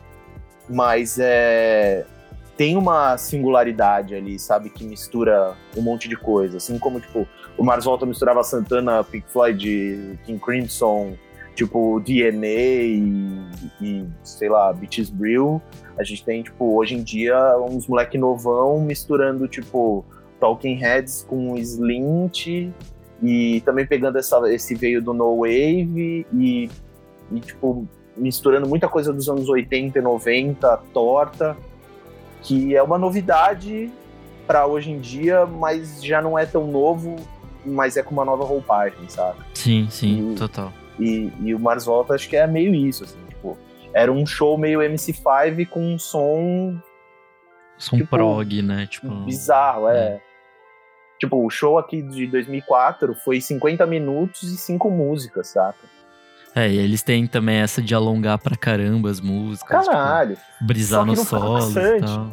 Mas 0.68 1.18
é, 1.20 2.06
tem 2.58 2.78
uma 2.78 3.18
singularidade 3.18 4.14
ali, 4.14 4.38
sabe? 4.38 4.70
Que 4.70 4.84
mistura 4.84 5.56
um 5.76 5.82
monte 5.82 6.08
de 6.08 6.16
coisa. 6.16 6.58
Assim 6.58 6.78
como, 6.78 7.00
tipo, 7.00 7.28
o 7.58 7.64
Mars 7.64 7.86
Volta 7.86 8.06
misturava 8.06 8.44
Santana, 8.44 9.04
Pink 9.04 9.30
Floyd, 9.30 10.20
King 10.26 10.40
Crimson, 10.40 11.14
tipo 11.56 12.00
DNA 12.00 12.48
e, 12.48 13.42
e, 13.82 14.06
sei 14.24 14.50
lá, 14.50 14.72
Beaches 14.74 15.10
Brew. 15.10 15.62
A 15.98 16.04
gente 16.04 16.24
tem, 16.24 16.44
tipo, 16.44 16.76
hoje 16.76 16.96
em 16.96 17.04
dia, 17.04 17.38
uns 17.58 17.88
moleque 17.88 18.18
novão 18.18 18.82
misturando, 18.82 19.48
tipo, 19.48 20.06
Talking 20.40 20.76
Heads 20.76 21.26
com 21.28 21.56
Slint 21.58 22.72
e 23.22 23.62
também 23.62 23.86
pegando 23.86 24.18
essa, 24.18 24.40
esse 24.52 24.74
veio 24.74 25.02
do 25.02 25.14
No 25.14 25.38
Wave 25.42 26.26
e, 26.34 26.70
e, 27.32 27.40
tipo, 27.40 27.88
misturando 28.18 28.68
muita 28.68 28.88
coisa 28.88 29.14
dos 29.14 29.30
anos 29.30 29.48
80 29.48 30.00
e 30.00 30.02
90, 30.02 30.78
torta, 30.94 31.56
que 32.42 32.76
é 32.76 32.82
uma 32.82 32.98
novidade 32.98 33.92
para 34.48 34.66
hoje 34.66 34.92
em 34.92 35.00
dia, 35.00 35.46
mas 35.46 36.04
já 36.04 36.22
não 36.22 36.38
é 36.38 36.46
tão 36.46 36.68
novo, 36.68 37.16
mas 37.66 37.96
é 37.98 38.04
com 38.04 38.12
uma 38.12 38.26
nova 38.26 38.44
roupagem, 38.44 39.08
sabe? 39.08 39.40
Sim, 39.54 39.88
sim, 39.90 40.34
E- 40.34 40.36
total. 40.36 40.74
E, 41.00 41.32
e 41.42 41.56
o 41.56 41.60
Mars 41.60 41.86
Volta 41.86 42.14
acho 42.16 42.28
que 42.30 42.36
é 42.36 42.46
meio 42.46 42.74
isso, 42.76 43.04
assim, 43.04 43.18
tipo, 43.30 43.58
era 43.94 44.12
um 44.12 44.26
show 44.26 44.58
meio 44.58 44.80
MC5 44.82 45.68
com 45.68 45.94
um 45.94 45.98
som 46.00 46.78
Som 47.78 47.98
tipo, 47.98 48.10
prog, 48.10 48.62
né? 48.62 48.86
Tipo, 48.88 49.10
bizarro, 49.26 49.88
é. 49.88 50.22
Tipo, 51.20 51.46
o 51.46 51.50
show 51.50 51.78
aqui 51.78 52.02
de 52.02 52.28
2004 52.28 53.16
foi 53.24 53.40
50 53.40 53.86
minutos 53.86 54.44
e 54.44 54.58
5 54.58 54.90
músicas, 54.90 55.48
saca? 55.50 55.78
É, 56.56 56.70
e 56.70 56.78
eles 56.78 57.02
têm 57.02 57.28
também 57.28 57.58
essa 57.58 57.82
de 57.82 57.96
alongar 57.96 58.38
pra 58.38 58.56
caramba 58.56 59.10
as 59.10 59.22
músicas. 59.22 59.88
Caralho. 59.88 60.36
Tipo, 60.36 60.66
brisar 60.66 61.02
que 61.02 61.08
nos 61.08 61.18
não 61.18 61.26
fica 61.26 61.38
e 61.38 61.50
maçante. 61.50 62.06
tal. 62.06 62.30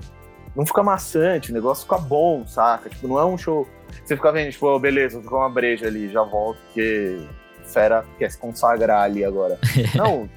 Não 0.56 0.66
fica 0.66 0.82
maçante, 0.82 1.50
o 1.50 1.54
negócio 1.54 1.84
fica 1.84 1.98
bom, 1.98 2.44
saca? 2.46 2.90
Tipo, 2.90 3.06
não 3.06 3.18
é 3.18 3.24
um 3.24 3.38
show. 3.38 3.68
Você 4.04 4.16
fica 4.16 4.32
vendo, 4.32 4.50
tipo, 4.50 4.66
oh, 4.66 4.78
beleza, 4.78 5.14
vou 5.14 5.22
ficar 5.22 5.36
uma 5.36 5.50
breja 5.50 5.86
ali, 5.86 6.10
já 6.10 6.22
volto, 6.22 6.58
porque 6.64 7.22
Fera 7.64 8.04
quer 8.18 8.30
se 8.30 8.38
consagrar 8.38 9.02
ali 9.02 9.24
agora. 9.24 9.58
não, 9.94 10.28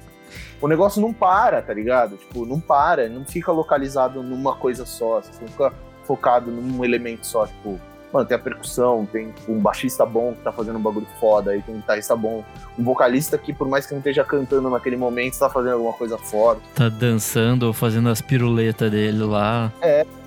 o 0.60 0.68
negócio 0.68 1.02
não 1.02 1.12
para, 1.12 1.60
tá 1.60 1.74
ligado? 1.74 2.16
Tipo, 2.16 2.46
não 2.46 2.60
para, 2.60 3.08
não 3.08 3.24
fica 3.24 3.50
localizado 3.50 4.22
numa 4.22 4.54
coisa 4.54 4.86
só, 4.86 5.20
você 5.20 5.40
não 5.40 5.48
fica 5.48 5.72
focado 6.04 6.50
num 6.52 6.84
elemento 6.84 7.26
só, 7.26 7.46
tipo, 7.46 7.80
mano, 8.12 8.26
tem 8.26 8.36
a 8.36 8.40
percussão, 8.40 9.06
tem 9.10 9.32
um 9.48 9.58
baixista 9.58 10.04
bom 10.04 10.32
que 10.34 10.42
tá 10.42 10.52
fazendo 10.52 10.78
um 10.78 10.82
bagulho 10.82 11.06
foda, 11.18 11.52
aí 11.52 11.62
tem 11.62 11.74
um 11.74 11.78
guitarrista 11.78 12.14
bom, 12.14 12.44
um 12.78 12.84
vocalista 12.84 13.38
que, 13.38 13.52
por 13.52 13.68
mais 13.68 13.86
que 13.86 13.92
não 13.92 13.98
esteja 13.98 14.24
cantando 14.24 14.68
naquele 14.68 14.96
momento, 14.96 15.38
tá 15.38 15.48
fazendo 15.48 15.74
alguma 15.74 15.92
coisa 15.92 16.18
forte. 16.18 16.62
Tá 16.74 16.88
dançando 16.88 17.66
ou 17.66 17.72
fazendo 17.72 18.08
as 18.08 18.20
piruletas 18.20 18.90
dele 18.90 19.24
lá. 19.24 19.72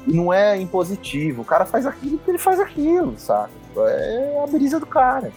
E 0.08 0.14
não 0.14 0.34
é 0.34 0.60
impositivo, 0.60 1.42
o 1.42 1.46
cara 1.46 1.66
faz 1.66 1.86
aquilo 1.86 2.18
porque 2.18 2.32
ele 2.32 2.38
faz 2.38 2.60
aquilo, 2.60 3.14
sabe? 3.18 3.52
É 3.78 4.44
a 4.44 4.48
brisa 4.48 4.80
do 4.80 4.86
cara. 4.86 5.32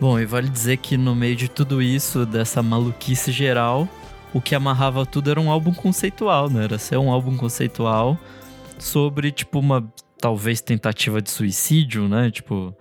Bom, 0.00 0.18
e 0.18 0.26
vale 0.26 0.48
dizer 0.48 0.78
que 0.78 0.96
no 0.96 1.14
meio 1.14 1.36
de 1.36 1.48
tudo 1.48 1.80
isso, 1.80 2.26
dessa 2.26 2.62
maluquice 2.62 3.30
geral, 3.30 3.88
o 4.32 4.40
que 4.40 4.54
amarrava 4.54 5.06
tudo 5.06 5.30
era 5.30 5.40
um 5.40 5.50
álbum 5.50 5.72
conceitual, 5.72 6.50
né? 6.50 6.64
Era 6.64 6.78
ser 6.78 6.96
um 6.98 7.10
álbum 7.10 7.36
conceitual 7.36 8.18
sobre, 8.78 9.30
tipo, 9.30 9.60
uma 9.60 9.84
talvez 10.20 10.60
tentativa 10.60 11.20
de 11.20 11.30
suicídio, 11.30 12.08
né? 12.08 12.30
Tipo, 12.30 12.74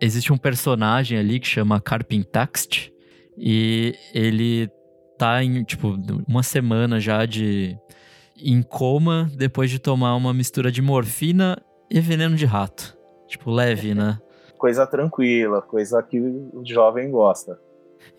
existe 0.00 0.32
um 0.32 0.36
personagem 0.36 1.18
ali 1.18 1.38
que 1.38 1.46
chama 1.46 1.80
Carpintaxt 1.80 2.92
e 3.36 3.94
ele 4.14 4.68
tá 5.18 5.42
em, 5.42 5.62
tipo, 5.64 5.96
uma 6.28 6.42
semana 6.42 6.98
já 6.98 7.24
de 7.24 7.76
em 8.36 8.62
coma 8.62 9.30
depois 9.34 9.70
de 9.70 9.78
tomar 9.78 10.16
uma 10.16 10.34
mistura 10.34 10.72
de 10.72 10.82
morfina 10.82 11.56
e 11.90 12.00
veneno 12.00 12.34
de 12.34 12.44
rato. 12.44 12.96
Tipo, 13.28 13.50
leve, 13.50 13.94
né? 13.94 14.18
Coisa 14.58 14.86
tranquila, 14.86 15.60
coisa 15.60 16.00
que 16.04 16.20
o 16.20 16.62
jovem 16.64 17.10
gosta. 17.10 17.58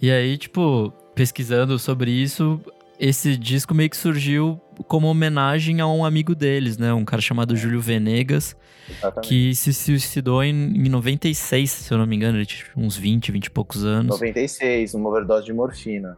E 0.01 0.11
aí, 0.11 0.37
tipo, 0.37 0.91
pesquisando 1.15 1.79
sobre 1.79 2.11
isso, 2.11 2.59
esse 2.99 3.35
disco 3.37 3.73
meio 3.73 3.89
que 3.89 3.97
surgiu 3.97 4.59
como 4.87 5.07
homenagem 5.07 5.81
a 5.81 5.87
um 5.87 6.03
amigo 6.05 6.33
deles, 6.35 6.77
né? 6.77 6.93
Um 6.93 7.05
cara 7.05 7.21
chamado 7.21 7.55
Júlio 7.55 7.81
Venegas, 7.81 8.55
Exatamente. 8.89 9.27
que 9.27 9.55
se 9.55 9.73
suicidou 9.73 10.43
em, 10.43 10.53
em 10.53 10.89
96, 10.89 11.69
se 11.69 11.93
eu 11.93 11.97
não 11.97 12.05
me 12.05 12.15
engano, 12.15 12.37
ele 12.37 12.45
tinha 12.45 12.65
uns 12.75 12.95
20, 12.95 13.31
20 13.31 13.45
e 13.45 13.49
poucos 13.49 13.83
anos. 13.83 14.11
96, 14.11 14.93
uma 14.93 15.09
overdose 15.09 15.45
de 15.45 15.53
morfina. 15.53 16.17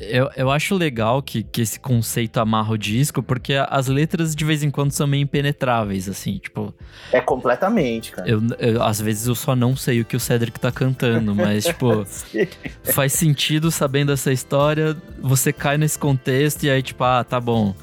Eu, 0.00 0.30
eu 0.36 0.50
acho 0.50 0.74
legal 0.74 1.22
que, 1.22 1.42
que 1.42 1.60
esse 1.60 1.78
conceito 1.78 2.38
amarra 2.38 2.72
o 2.72 2.78
disco, 2.78 3.22
porque 3.22 3.54
as 3.54 3.88
letras 3.88 4.34
de 4.34 4.44
vez 4.44 4.62
em 4.62 4.70
quando 4.70 4.90
são 4.90 5.06
meio 5.06 5.22
impenetráveis, 5.22 6.08
assim, 6.08 6.38
tipo. 6.38 6.74
É 7.12 7.20
completamente, 7.20 8.12
cara. 8.12 8.28
Eu, 8.28 8.40
eu, 8.58 8.82
às 8.82 9.00
vezes 9.00 9.26
eu 9.26 9.34
só 9.34 9.54
não 9.54 9.76
sei 9.76 10.00
o 10.00 10.04
que 10.04 10.16
o 10.16 10.20
Cedric 10.20 10.58
tá 10.58 10.72
cantando, 10.72 11.34
mas, 11.34 11.64
tipo, 11.64 12.04
faz 12.92 13.12
sentido 13.12 13.70
sabendo 13.70 14.12
essa 14.12 14.32
história, 14.32 14.96
você 15.20 15.52
cai 15.52 15.76
nesse 15.76 15.98
contexto 15.98 16.64
e 16.64 16.70
aí, 16.70 16.82
tipo, 16.82 17.04
ah, 17.04 17.22
tá 17.22 17.40
bom. 17.40 17.74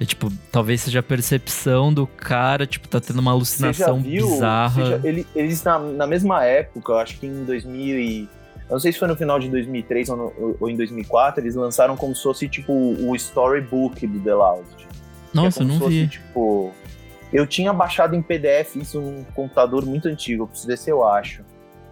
É, 0.00 0.04
tipo, 0.04 0.32
talvez 0.52 0.82
seja 0.82 1.00
a 1.00 1.02
percepção 1.02 1.92
do 1.92 2.06
cara, 2.06 2.66
tipo, 2.66 2.86
tá 2.86 3.00
tendo 3.00 3.18
uma 3.18 3.32
alucinação 3.32 4.00
viu, 4.00 4.28
bizarra. 4.28 4.84
Já, 4.90 5.00
ele, 5.08 5.26
eles, 5.34 5.62
na, 5.64 5.78
na 5.78 6.06
mesma 6.06 6.44
época, 6.44 6.92
eu 6.92 6.98
acho 6.98 7.18
que 7.18 7.26
em 7.26 7.44
2000 7.44 7.98
e 7.98 8.28
não 8.70 8.78
sei 8.78 8.92
se 8.92 8.98
foi 8.98 9.08
no 9.08 9.16
final 9.16 9.38
de 9.38 9.48
2003 9.48 10.10
ou, 10.10 10.16
no, 10.16 10.56
ou, 10.60 10.68
em 10.68 10.76
2004, 10.76 11.42
eles 11.42 11.54
lançaram 11.54 11.96
como 11.96 12.14
se 12.14 12.22
fosse, 12.22 12.48
tipo, 12.48 12.72
o 12.72 13.16
storybook 13.16 14.06
do 14.06 14.20
The 14.20 14.34
Loud. 14.34 14.66
Nossa, 15.32 15.60
é 15.60 15.62
eu 15.62 15.68
não 15.68 15.78
fosse, 15.78 15.90
vi. 15.90 16.08
Tipo, 16.08 16.72
eu 17.32 17.46
tinha 17.46 17.72
baixado 17.72 18.14
em 18.14 18.20
PDF 18.20 18.76
isso 18.76 19.00
num 19.00 19.24
computador 19.34 19.86
muito 19.86 20.08
antigo, 20.08 20.42
eu 20.42 20.46
preciso 20.46 20.68
ver 20.68 20.78
se 20.78 20.90
eu 20.90 21.06
acho. 21.06 21.42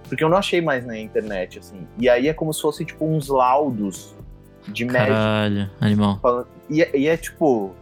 Porque 0.07 0.23
eu 0.23 0.29
não 0.29 0.37
achei 0.37 0.61
mais 0.61 0.87
na 0.87 0.97
internet, 0.99 1.59
assim. 1.59 1.87
E 1.99 2.09
aí 2.09 2.29
é 2.29 2.35
como 2.35 2.53
se 2.53 2.61
fosse, 2.61 2.85
tipo, 2.85 3.07
uns 3.07 3.29
laudos 3.29 4.15
de 4.69 4.85
médico. 4.85 5.13
Caralho, 5.13 5.71
animal. 5.81 6.47
E, 6.69 6.83
é, 6.83 6.91
e 6.95 7.09
é, 7.09 7.17
tipo... 7.17 7.75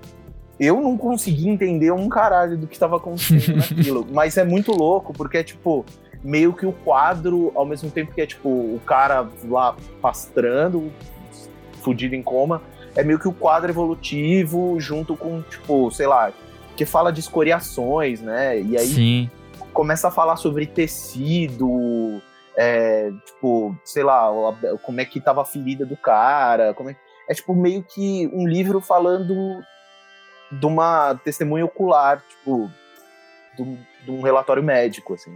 Eu 0.59 0.81
não 0.81 0.97
consegui 0.97 1.49
entender 1.49 1.91
um 1.91 2.09
caralho 2.09 2.57
do 2.57 2.69
que 2.69 2.75
estava 2.75 2.97
acontecendo 2.97 3.57
naquilo. 3.59 4.07
Mas 4.13 4.37
é 4.37 4.45
muito 4.45 4.71
louco, 4.71 5.13
porque 5.13 5.39
é, 5.39 5.43
tipo 5.43 5.85
meio 6.25 6.55
que 6.55 6.65
o 6.65 6.73
quadro, 6.73 7.53
ao 7.55 7.67
mesmo 7.67 7.91
tempo 7.91 8.15
que 8.15 8.21
é 8.23 8.27
tipo 8.27 8.49
o 8.49 8.81
cara 8.87 9.29
lá 9.45 9.77
pastrando, 10.01 10.91
fudido 11.83 12.15
em 12.15 12.23
coma, 12.23 12.63
é 12.97 13.05
meio 13.05 13.19
que 13.19 13.29
o 13.29 13.33
quadro 13.33 13.71
evolutivo 13.71 14.81
junto 14.81 15.15
com, 15.15 15.43
tipo, 15.43 15.91
sei 15.91 16.07
lá, 16.07 16.33
que 16.77 16.87
fala 16.87 17.13
de 17.13 17.21
escoriações, 17.21 18.23
né? 18.23 18.59
E 18.59 18.79
aí 18.79 18.87
Sim. 18.87 19.31
começa 19.75 20.09
a 20.09 20.11
falar 20.11 20.37
sobre 20.37 20.67
tecido, 20.67 22.23
é, 22.57 23.13
tipo, 23.27 23.77
sei 23.85 24.03
lá, 24.03 24.31
como 24.83 25.01
é 25.03 25.05
que 25.05 25.21
tava 25.21 25.43
a 25.43 25.45
ferida 25.45 25.85
do 25.85 25.97
cara, 25.97 26.73
como 26.73 26.89
é, 26.89 26.97
é 27.29 27.35
tipo 27.35 27.55
meio 27.55 27.83
que 27.83 28.31
um 28.33 28.49
livro 28.49 28.81
falando 28.81 29.63
de 30.51 30.65
uma 30.65 31.15
testemunha 31.17 31.67
ocular, 31.67 32.25
tipo, 32.27 32.71
de 33.59 33.95
de 34.05 34.11
um 34.11 34.21
relatório 34.21 34.63
médico, 34.63 35.15
assim 35.15 35.33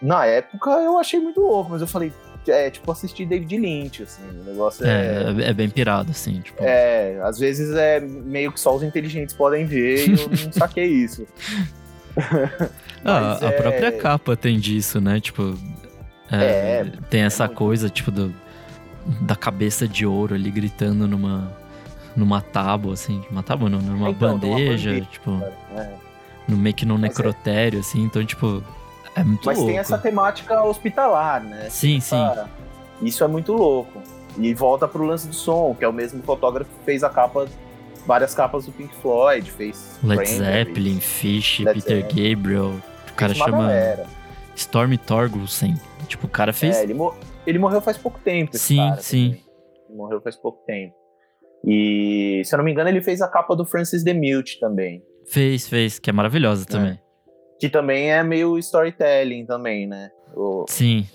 na 0.00 0.26
época 0.26 0.70
eu 0.70 0.98
achei 0.98 1.20
muito 1.20 1.40
louco, 1.40 1.70
mas 1.70 1.80
eu 1.80 1.86
falei, 1.86 2.12
é 2.46 2.70
tipo 2.70 2.90
assistir 2.90 3.26
David 3.26 3.56
Lynch, 3.56 4.02
assim, 4.02 4.22
o 4.28 4.44
negócio 4.44 4.86
é... 4.86 5.34
É, 5.38 5.50
é 5.50 5.52
bem 5.52 5.68
pirado, 5.68 6.10
assim, 6.10 6.40
tipo... 6.40 6.62
É, 6.62 7.18
às 7.22 7.38
vezes 7.38 7.74
é 7.74 8.00
meio 8.00 8.52
que 8.52 8.60
só 8.60 8.74
os 8.74 8.82
inteligentes 8.82 9.34
podem 9.34 9.64
ver 9.64 10.08
e 10.08 10.20
eu 10.20 10.28
não 10.44 10.52
saquei 10.52 10.86
isso. 10.86 11.26
ah, 13.04 13.38
a 13.40 13.46
é... 13.46 13.50
própria 13.52 13.92
capa 13.92 14.36
tem 14.36 14.58
disso, 14.58 15.00
né, 15.00 15.20
tipo... 15.20 15.58
É, 16.30 16.44
é 16.44 16.92
tem 17.08 17.22
essa 17.22 17.44
é 17.44 17.48
coisa, 17.48 17.88
tipo, 17.88 18.10
do, 18.10 18.34
da 19.20 19.36
cabeça 19.36 19.86
de 19.86 20.04
ouro 20.04 20.34
ali 20.34 20.50
gritando 20.50 21.06
numa, 21.06 21.52
numa 22.16 22.40
tábua, 22.40 22.94
assim, 22.94 23.24
uma 23.30 23.42
tábua 23.42 23.70
não, 23.70 23.80
numa 23.80 24.10
então, 24.10 24.38
bandeja, 24.38 24.90
bandeja, 24.90 25.08
tipo... 25.10 25.42
No 26.48 26.56
meio 26.56 26.74
que 26.76 26.86
num 26.86 26.98
necrotério, 26.98 27.80
assim, 27.80 28.02
então, 28.04 28.24
tipo 28.24 28.62
é 29.16 29.24
muito 29.24 29.46
Mas 29.46 29.56
louco. 29.56 29.70
tem 29.70 29.78
essa 29.78 29.96
temática 29.96 30.62
hospitalar, 30.62 31.42
né? 31.42 31.68
Sim, 31.70 32.00
sim. 32.00 32.16
Isso 33.00 33.24
é 33.24 33.26
muito 33.26 33.54
louco. 33.54 34.02
E 34.38 34.52
volta 34.52 34.86
pro 34.86 35.04
lance 35.04 35.26
do 35.26 35.34
som, 35.34 35.74
que 35.74 35.84
é 35.84 35.88
o 35.88 35.92
mesmo 35.92 36.22
fotógrafo 36.22 36.70
que 36.70 36.84
fez 36.84 37.02
a 37.02 37.08
capa, 37.08 37.48
várias 38.06 38.34
capas 38.34 38.66
do 38.66 38.72
Pink 38.72 38.94
Floyd, 38.96 39.50
fez 39.50 39.98
Led 40.02 40.28
Zeppelin, 40.28 41.00
Fish, 41.00 41.60
Led 41.60 41.80
Peter 41.80 42.02
Zeppelin. 42.02 42.34
Gabriel. 42.34 42.72
O 43.10 43.14
cara 43.14 43.34
chama 43.34 43.62
galera. 43.62 44.06
Stormy 44.54 44.98
Torgelsen. 44.98 45.74
Tipo, 46.06 46.26
o 46.26 46.30
cara 46.30 46.52
fez. 46.52 46.76
É, 46.76 46.82
ele, 46.82 46.92
mo 46.92 47.14
ele 47.46 47.58
morreu 47.58 47.80
faz 47.80 47.96
pouco 47.96 48.18
tempo. 48.20 48.56
sim, 48.58 48.76
cara, 48.76 49.00
sim. 49.00 49.28
Também. 49.30 49.44
Ele 49.88 49.96
morreu 49.96 50.20
faz 50.20 50.36
pouco 50.36 50.62
tempo. 50.66 50.94
E, 51.64 52.42
se 52.44 52.54
eu 52.54 52.58
não 52.58 52.64
me 52.64 52.72
engano, 52.72 52.90
ele 52.90 53.00
fez 53.00 53.22
a 53.22 53.28
capa 53.28 53.56
do 53.56 53.64
Francis 53.64 54.04
DeMute 54.04 54.60
também. 54.60 55.02
Fez, 55.26 55.66
fez, 55.66 55.98
que 55.98 56.10
é 56.10 56.12
maravilhosa 56.12 56.64
é. 56.64 56.66
também. 56.66 57.05
Que 57.58 57.68
também 57.68 58.12
é 58.12 58.22
meio 58.22 58.58
storytelling 58.58 59.46
também, 59.46 59.86
né? 59.86 60.10
O, 60.34 60.66
Sim. 60.68 61.06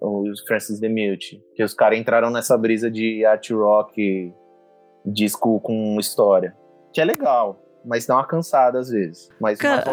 O 0.00 0.24
Francis 0.46 0.80
DeMute. 0.80 1.42
Que 1.54 1.62
os 1.62 1.74
caras 1.74 1.98
entraram 1.98 2.30
nessa 2.30 2.56
brisa 2.56 2.90
de 2.90 3.24
art 3.24 3.50
rock, 3.50 4.32
disco 5.04 5.60
com 5.60 5.98
história. 6.00 6.56
Que 6.92 7.00
é 7.00 7.04
legal, 7.04 7.62
mas 7.84 8.06
dá 8.06 8.16
uma 8.16 8.26
cansada 8.26 8.78
às 8.78 8.90
vezes. 8.90 9.28
Mas 9.40 9.58
Cara, 9.58 9.84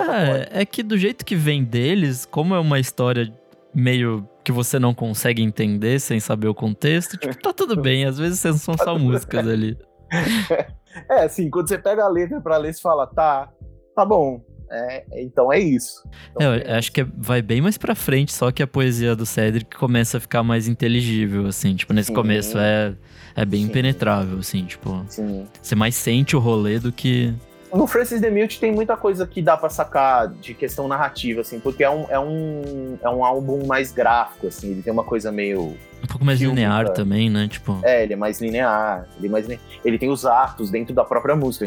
é, 0.51 0.61
é 0.61 0.65
que 0.65 0.81
do 0.81 0.97
jeito 0.97 1.25
que 1.25 1.35
vem 1.35 1.63
deles, 1.63 2.25
como 2.25 2.55
é 2.55 2.59
uma 2.59 2.79
história 2.79 3.31
meio 3.73 4.27
que 4.43 4.51
você 4.51 4.79
não 4.79 4.93
consegue 4.93 5.43
entender 5.43 5.99
sem 5.99 6.19
saber 6.19 6.47
o 6.47 6.55
contexto, 6.55 7.17
tipo, 7.17 7.37
tá 7.37 7.53
tudo 7.53 7.75
bem. 7.81 8.05
Às 8.05 8.17
vezes 8.17 8.39
são 8.39 8.57
só 8.57 8.75
tá 8.75 8.97
músicas 8.97 9.47
ali. 9.47 9.77
É, 11.11 11.25
assim, 11.25 11.47
quando 11.47 11.69
você 11.69 11.77
pega 11.77 12.03
a 12.05 12.07
letra 12.07 12.41
pra 12.41 12.57
ler, 12.57 12.73
você 12.73 12.81
fala, 12.81 13.05
tá, 13.05 13.51
tá 13.95 14.03
bom. 14.03 14.41
É, 14.69 15.03
então 15.13 15.51
é 15.51 15.59
isso. 15.59 16.03
Então, 16.31 16.53
é, 16.53 16.71
eu 16.71 16.75
acho 16.75 16.91
que 16.91 17.03
vai 17.03 17.41
bem 17.41 17.61
mais 17.61 17.77
pra 17.77 17.95
frente, 17.95 18.33
só 18.33 18.51
que 18.51 18.61
a 18.61 18.67
poesia 18.67 19.15
do 19.15 19.25
Cedric 19.25 19.75
começa 19.77 20.17
a 20.17 20.19
ficar 20.19 20.43
mais 20.43 20.67
inteligível, 20.67 21.47
assim. 21.47 21.75
Tipo, 21.75 21.93
nesse 21.93 22.07
Sim. 22.07 22.13
começo 22.13 22.57
é, 22.57 22.93
é 23.35 23.45
bem 23.45 23.61
Sim. 23.61 23.67
impenetrável, 23.67 24.39
assim, 24.39 24.65
tipo. 24.65 25.05
Sim. 25.07 25.47
Você 25.61 25.75
mais 25.75 25.95
sente 25.95 26.35
o 26.35 26.39
rolê 26.39 26.79
do 26.79 26.91
que. 26.91 27.33
No 27.73 27.85
Francis 27.85 28.21
DeMille 28.21 28.47
tem 28.47 28.71
muita 28.71 28.95
coisa 28.95 29.27
que 29.27 29.41
dá 29.41 29.57
para 29.57 29.69
sacar 29.69 30.29
de 30.29 30.53
questão 30.53 30.87
narrativa, 30.87 31.41
assim, 31.41 31.59
porque 31.59 31.83
é 31.83 31.89
um, 31.89 32.05
é, 32.09 32.17
um, 32.17 32.97
é 33.01 33.09
um 33.09 33.25
álbum 33.25 33.65
mais 33.65 33.91
gráfico, 33.91 34.47
assim, 34.47 34.71
ele 34.71 34.81
tem 34.81 34.91
uma 34.91 35.03
coisa 35.03 35.31
meio. 35.31 35.75
Um 36.01 36.07
pouco 36.07 36.23
mais 36.23 36.39
linear 36.39 36.89
também, 36.93 37.29
né? 37.29 37.47
Tipo... 37.47 37.79
É, 37.83 38.03
ele 38.03 38.13
é 38.13 38.15
mais 38.15 38.39
linear. 38.39 39.07
Ele, 39.17 39.27
é 39.27 39.29
mais, 39.29 39.47
ele 39.83 39.97
tem 39.97 40.09
os 40.09 40.25
atos 40.25 40.69
dentro 40.69 40.93
da 40.93 41.03
própria 41.03 41.35
música 41.35 41.65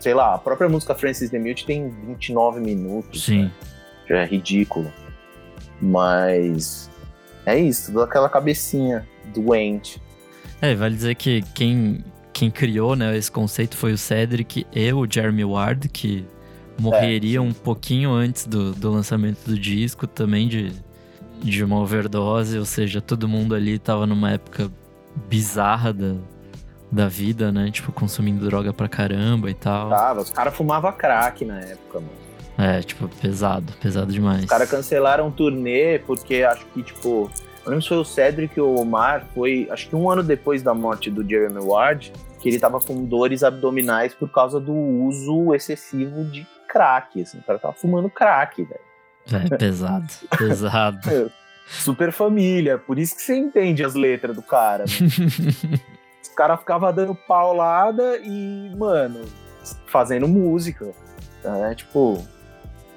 sei 0.00 0.14
lá, 0.14 0.34
a 0.34 0.38
própria 0.38 0.68
música 0.68 0.94
Francis 0.94 1.30
DeMille 1.30 1.62
tem 1.62 1.90
29 2.06 2.60
minutos. 2.60 3.24
Sim. 3.24 3.44
Né? 3.44 3.50
Já 4.08 4.16
é 4.22 4.24
ridículo. 4.24 4.90
Mas 5.80 6.90
é 7.46 7.58
isso, 7.58 7.92
toda 7.92 8.04
aquela 8.04 8.28
cabecinha 8.28 9.06
doente. 9.32 10.02
É, 10.60 10.74
vale 10.74 10.94
dizer 10.94 11.14
que 11.14 11.42
quem, 11.54 12.04
quem 12.32 12.50
criou 12.50 12.96
né, 12.96 13.16
esse 13.16 13.30
conceito 13.30 13.76
foi 13.76 13.92
o 13.92 13.98
Cedric 13.98 14.66
e 14.72 14.92
o 14.92 15.06
Jeremy 15.10 15.44
Ward, 15.44 15.88
que 15.88 16.26
morreriam 16.78 17.46
é, 17.46 17.48
um 17.48 17.52
pouquinho 17.52 18.12
antes 18.12 18.46
do, 18.46 18.72
do 18.72 18.90
lançamento 18.90 19.44
do 19.46 19.58
disco, 19.58 20.06
também 20.06 20.48
de, 20.48 20.72
de 21.42 21.62
uma 21.62 21.78
overdose, 21.78 22.58
ou 22.58 22.64
seja, 22.64 23.00
todo 23.00 23.28
mundo 23.28 23.54
ali 23.54 23.78
tava 23.78 24.06
numa 24.06 24.32
época 24.32 24.70
bizarra 25.28 25.92
da, 25.92 26.14
da 26.90 27.08
vida, 27.08 27.52
né? 27.52 27.70
Tipo, 27.70 27.92
consumindo 27.92 28.44
droga 28.44 28.72
pra 28.72 28.88
caramba 28.88 29.50
e 29.50 29.54
tal. 29.54 29.88
Tava, 29.90 30.20
os 30.20 30.30
caras 30.30 30.54
fumavam 30.54 30.92
crack 30.92 31.44
na 31.44 31.60
época, 31.60 32.00
mano. 32.00 32.20
É, 32.58 32.82
tipo, 32.82 33.08
pesado, 33.08 33.72
pesado 33.80 34.12
demais. 34.12 34.40
Os 34.40 34.50
caras 34.50 34.70
cancelaram 34.70 35.28
o 35.28 35.30
turnê 35.30 35.98
porque 36.00 36.42
acho 36.42 36.66
que, 36.66 36.82
tipo, 36.82 37.30
eu 37.64 37.70
lembro 37.70 37.82
se 37.82 37.88
foi 37.88 37.98
o 37.98 38.04
Cedric 38.04 38.60
ou 38.60 38.76
o 38.76 38.80
Omar, 38.80 39.26
foi 39.34 39.68
acho 39.70 39.88
que 39.88 39.96
um 39.96 40.10
ano 40.10 40.22
depois 40.22 40.62
da 40.62 40.74
morte 40.74 41.10
do 41.10 41.26
Jeremy 41.26 41.60
Ward, 41.60 42.12
que 42.40 42.48
ele 42.48 42.58
tava 42.58 42.80
com 42.80 43.04
dores 43.04 43.42
abdominais 43.42 44.14
por 44.14 44.30
causa 44.30 44.58
do 44.60 44.74
uso 44.74 45.54
excessivo 45.54 46.24
de 46.24 46.46
crack, 46.68 47.22
assim. 47.22 47.38
O 47.38 47.42
cara 47.42 47.58
tava 47.58 47.74
fumando 47.74 48.10
crack, 48.10 48.62
velho. 48.64 48.80
É, 49.32 49.56
pesado, 49.56 50.08
pesado. 50.36 51.30
Super 51.66 52.10
família, 52.10 52.78
por 52.78 52.98
isso 52.98 53.14
que 53.14 53.22
você 53.22 53.36
entende 53.36 53.84
as 53.84 53.94
letras 53.94 54.34
do 54.34 54.42
cara. 54.42 54.84
Né? 54.84 55.78
caras 56.28 56.60
ficavam 56.60 56.92
dando 56.92 57.14
paulada 57.14 58.18
e, 58.18 58.74
mano, 58.76 59.20
fazendo 59.86 60.28
música. 60.28 60.92
Né? 61.42 61.74
Tipo, 61.74 62.22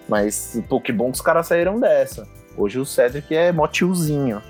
mas 0.07 0.61
pô, 0.67 0.81
que 0.81 0.91
bom 0.91 1.11
que 1.11 1.15
os 1.15 1.21
caras 1.21 1.47
saíram 1.47 1.79
dessa. 1.79 2.27
Hoje 2.57 2.79
o 2.79 2.85
Cedric 2.85 3.35
é 3.35 3.51
mó 3.51 3.67
tiozinho. 3.67 4.41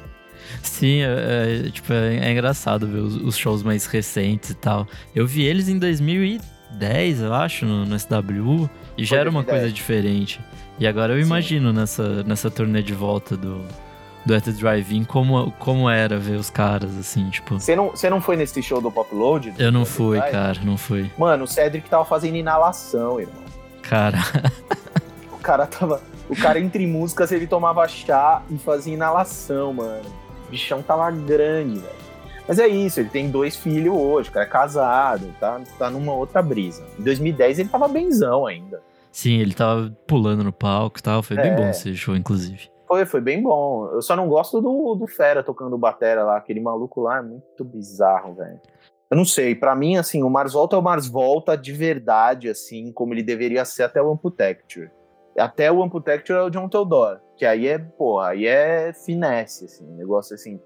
Sim, 0.62 1.02
é, 1.02 1.68
é, 1.68 1.70
tipo, 1.70 1.92
é, 1.94 2.18
é, 2.18 2.32
engraçado 2.32 2.88
ver 2.88 3.00
os, 3.00 3.16
os, 3.16 3.38
shows 3.38 3.64
mais 3.64 3.86
recentes 3.86 4.50
e 4.50 4.56
tal. 4.56 4.88
Eu 5.16 5.26
vi 5.26 5.44
eles 5.44 5.70
em 5.70 5.80
2010, 5.80 7.22
eu 7.22 7.34
acho, 7.34 7.66
no, 7.66 7.86
no 7.86 7.98
SW, 7.98 8.70
e 8.98 9.06
já 9.06 9.18
era 9.18 9.30
uma 9.30 9.44
coisa 9.44 9.72
diferente. 9.72 10.42
E 10.80 10.86
agora 10.86 11.14
eu 11.14 11.20
imagino 11.20 11.72
nessa, 11.72 12.24
nessa 12.24 12.52
turnê 12.52 12.82
de 12.82 12.94
volta 12.94 13.38
do, 13.38 13.62
do 14.26 14.34
At 14.36 14.44
The 14.44 14.52
Drive-In, 14.52 15.04
como, 15.04 15.52
como 15.60 15.90
era 15.90 16.18
ver 16.18 16.36
os 16.38 16.50
caras, 16.50 16.96
assim, 16.98 17.30
tipo... 17.30 17.60
Você 17.60 17.76
não, 17.76 17.94
não 18.10 18.22
foi 18.22 18.36
nesse 18.36 18.62
show 18.62 18.82
do 18.82 18.92
Pop 18.92 19.14
Load? 19.14 19.54
Eu 19.58 19.72
não 19.72 19.86
fui, 19.86 20.20
cara, 20.22 20.60
não 20.64 20.78
fui. 20.78 21.12
Mano, 21.18 21.44
o 21.44 21.48
Cedric 21.48 21.90
tava 21.90 22.06
fazendo 22.06 22.36
inalação, 22.36 23.20
irmão. 23.20 23.44
Cara... 23.82 24.18
o 25.32 25.38
cara 25.38 25.66
tava... 25.68 26.02
O 26.30 26.36
cara, 26.36 26.60
entre 26.60 26.88
músicas, 26.88 27.32
ele 27.32 27.46
tomava 27.46 27.86
chá 27.88 28.42
e 28.50 28.58
fazia 28.58 28.94
inalação, 28.94 29.74
mano. 29.74 30.06
O 30.48 30.52
bichão 30.52 30.82
tava 30.82 31.12
grande, 31.12 31.80
velho. 31.80 32.04
Mas 32.48 32.60
é 32.60 32.68
isso, 32.68 33.00
ele 33.00 33.10
tem 33.10 33.30
dois 33.30 33.56
filhos 33.56 33.96
hoje, 33.96 34.30
o 34.30 34.32
cara 34.32 34.46
é 34.46 34.50
casado, 34.50 35.34
tá, 35.40 35.62
tá 35.78 35.90
numa 35.90 36.14
outra 36.14 36.42
brisa. 36.42 36.84
Em 37.00 37.04
2010 37.04 37.60
ele 37.60 37.70
tava 37.70 37.88
benzão 37.88 38.46
ainda. 38.46 38.82
Sim, 39.12 39.38
ele 39.38 39.54
tava 39.54 39.96
pulando 40.08 40.44
no 40.44 40.52
palco 40.52 41.00
e 41.00 41.04
tal. 41.04 41.22
Foi 41.22 41.38
bem 41.38 41.52
É. 41.52 41.56
bom 41.56 41.70
esse 41.70 41.96
show, 41.96 42.16
inclusive. 42.16 42.73
Foi, 42.94 43.08
foi 43.08 43.22
bem 43.22 43.42
bom. 43.42 43.88
Eu 43.88 44.04
só 44.04 44.16
não 44.16 44.30
gosto 44.30 44.62
do, 44.62 44.94
do 44.94 45.08
Fera 45.08 45.42
tocando 45.42 45.76
batera 45.80 46.24
lá, 46.24 46.38
aquele 46.38 46.60
maluco 46.60 47.02
lá 47.02 47.18
é 47.18 47.22
muito 47.24 47.66
bizarro, 47.66 48.36
velho. 48.36 48.62
Eu 49.10 49.18
não 49.18 49.26
sei, 49.26 49.56
pra 49.56 49.76
mim, 49.76 49.98
assim, 49.98 50.22
o 50.22 50.30
Mars 50.30 50.54
Volta 50.54 50.76
é 50.76 50.80
o 50.80 50.82
Mars 50.82 51.08
Volta 51.08 51.58
de 51.58 51.72
verdade, 51.72 52.50
assim, 52.50 52.92
como 52.92 53.12
ele 53.12 53.24
deveria 53.24 53.66
ser 53.66 53.82
até 53.82 54.00
o 54.00 54.12
Amputecture. 54.12 54.92
Até 55.36 55.72
o 55.72 55.82
Amputecture 55.82 56.38
é 56.38 56.44
o 56.44 56.52
John 56.52 56.70
Theodore, 56.70 57.20
que 57.36 57.48
aí 57.48 57.68
é, 57.68 57.80
porra, 57.80 58.28
aí 58.28 58.46
é 58.46 58.94
finesse, 58.94 59.66
assim, 59.66 59.88
negócio 59.96 60.36
assim. 60.36 60.62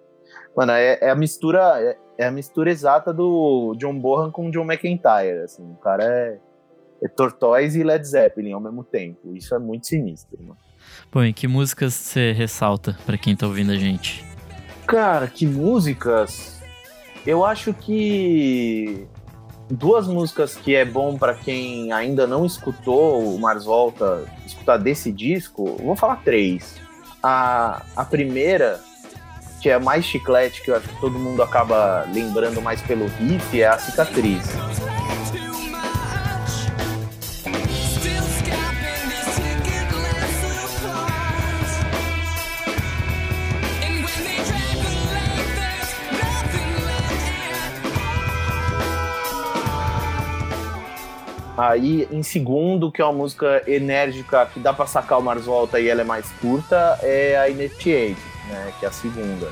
Mano, 0.53 0.73
é, 0.73 0.97
é 0.99 1.09
a 1.09 1.15
mistura, 1.15 1.81
é, 1.81 1.97
é 2.17 2.27
a 2.27 2.31
mistura 2.31 2.69
exata 2.69 3.13
do 3.13 3.73
John 3.77 3.97
Bonham 3.97 4.31
com 4.31 4.47
o 4.47 4.51
John 4.51 4.69
McIntyre, 4.69 5.43
assim, 5.45 5.63
o 5.63 5.75
cara 5.75 6.03
é, 6.03 6.37
é 7.01 7.07
Tortoise 7.07 7.79
e 7.79 7.83
Led 7.85 8.05
Zeppelin 8.05 8.51
ao 8.51 8.59
mesmo 8.59 8.83
tempo. 8.83 9.33
Isso 9.33 9.55
é 9.55 9.59
muito 9.59 9.87
sinistro, 9.87 10.37
mano. 10.41 10.66
Bom, 11.11 11.23
e 11.23 11.33
que 11.33 11.47
músicas 11.47 11.93
você 11.93 12.31
ressalta 12.31 12.97
pra 13.05 13.17
quem 13.17 13.35
tá 13.35 13.47
ouvindo 13.47 13.71
a 13.71 13.77
gente? 13.77 14.25
Cara, 14.85 15.27
que 15.27 15.45
músicas? 15.45 16.61
Eu 17.25 17.43
acho 17.43 17.73
que 17.73 19.07
duas 19.69 20.07
músicas 20.07 20.55
que 20.55 20.75
é 20.75 20.85
bom 20.85 21.17
pra 21.17 21.35
quem 21.35 21.91
ainda 21.91 22.25
não 22.25 22.45
escutou 22.45 23.35
o 23.35 23.39
Mars 23.39 23.65
Volta 23.65 24.23
escutar 24.45 24.77
desse 24.77 25.11
disco, 25.11 25.77
vou 25.83 25.95
falar 25.95 26.21
três. 26.23 26.75
A, 27.21 27.81
a 27.95 28.05
primeira, 28.05 28.79
que 29.61 29.69
é 29.69 29.73
a 29.73 29.79
mais 29.79 30.05
chiclete, 30.05 30.61
que 30.61 30.71
eu 30.71 30.75
acho 30.75 30.87
que 30.87 30.99
todo 31.01 31.19
mundo 31.19 31.43
acaba 31.43 32.05
lembrando 32.13 32.61
mais 32.61 32.81
pelo 32.81 33.07
riff, 33.07 33.61
é 33.61 33.67
a 33.67 33.77
Cicatriz. 33.77 34.47
Aí, 51.57 52.07
em 52.11 52.21
segundo, 52.21 52.91
que 52.91 53.01
é 53.01 53.05
uma 53.05 53.13
música 53.13 53.63
enérgica 53.65 54.45
que 54.45 54.59
dá 54.59 54.71
pra 54.71 54.85
sacar 54.85 55.17
o 55.17 55.23
Mars 55.23 55.45
Volta 55.45 55.79
e 55.79 55.89
ela 55.89 56.01
é 56.01 56.03
mais 56.03 56.29
curta, 56.39 56.99
é 57.01 57.35
a 57.35 57.49
Initiate, 57.49 58.21
né? 58.47 58.71
Que 58.79 58.85
é 58.85 58.89
a 58.89 58.91
segunda. 58.91 59.51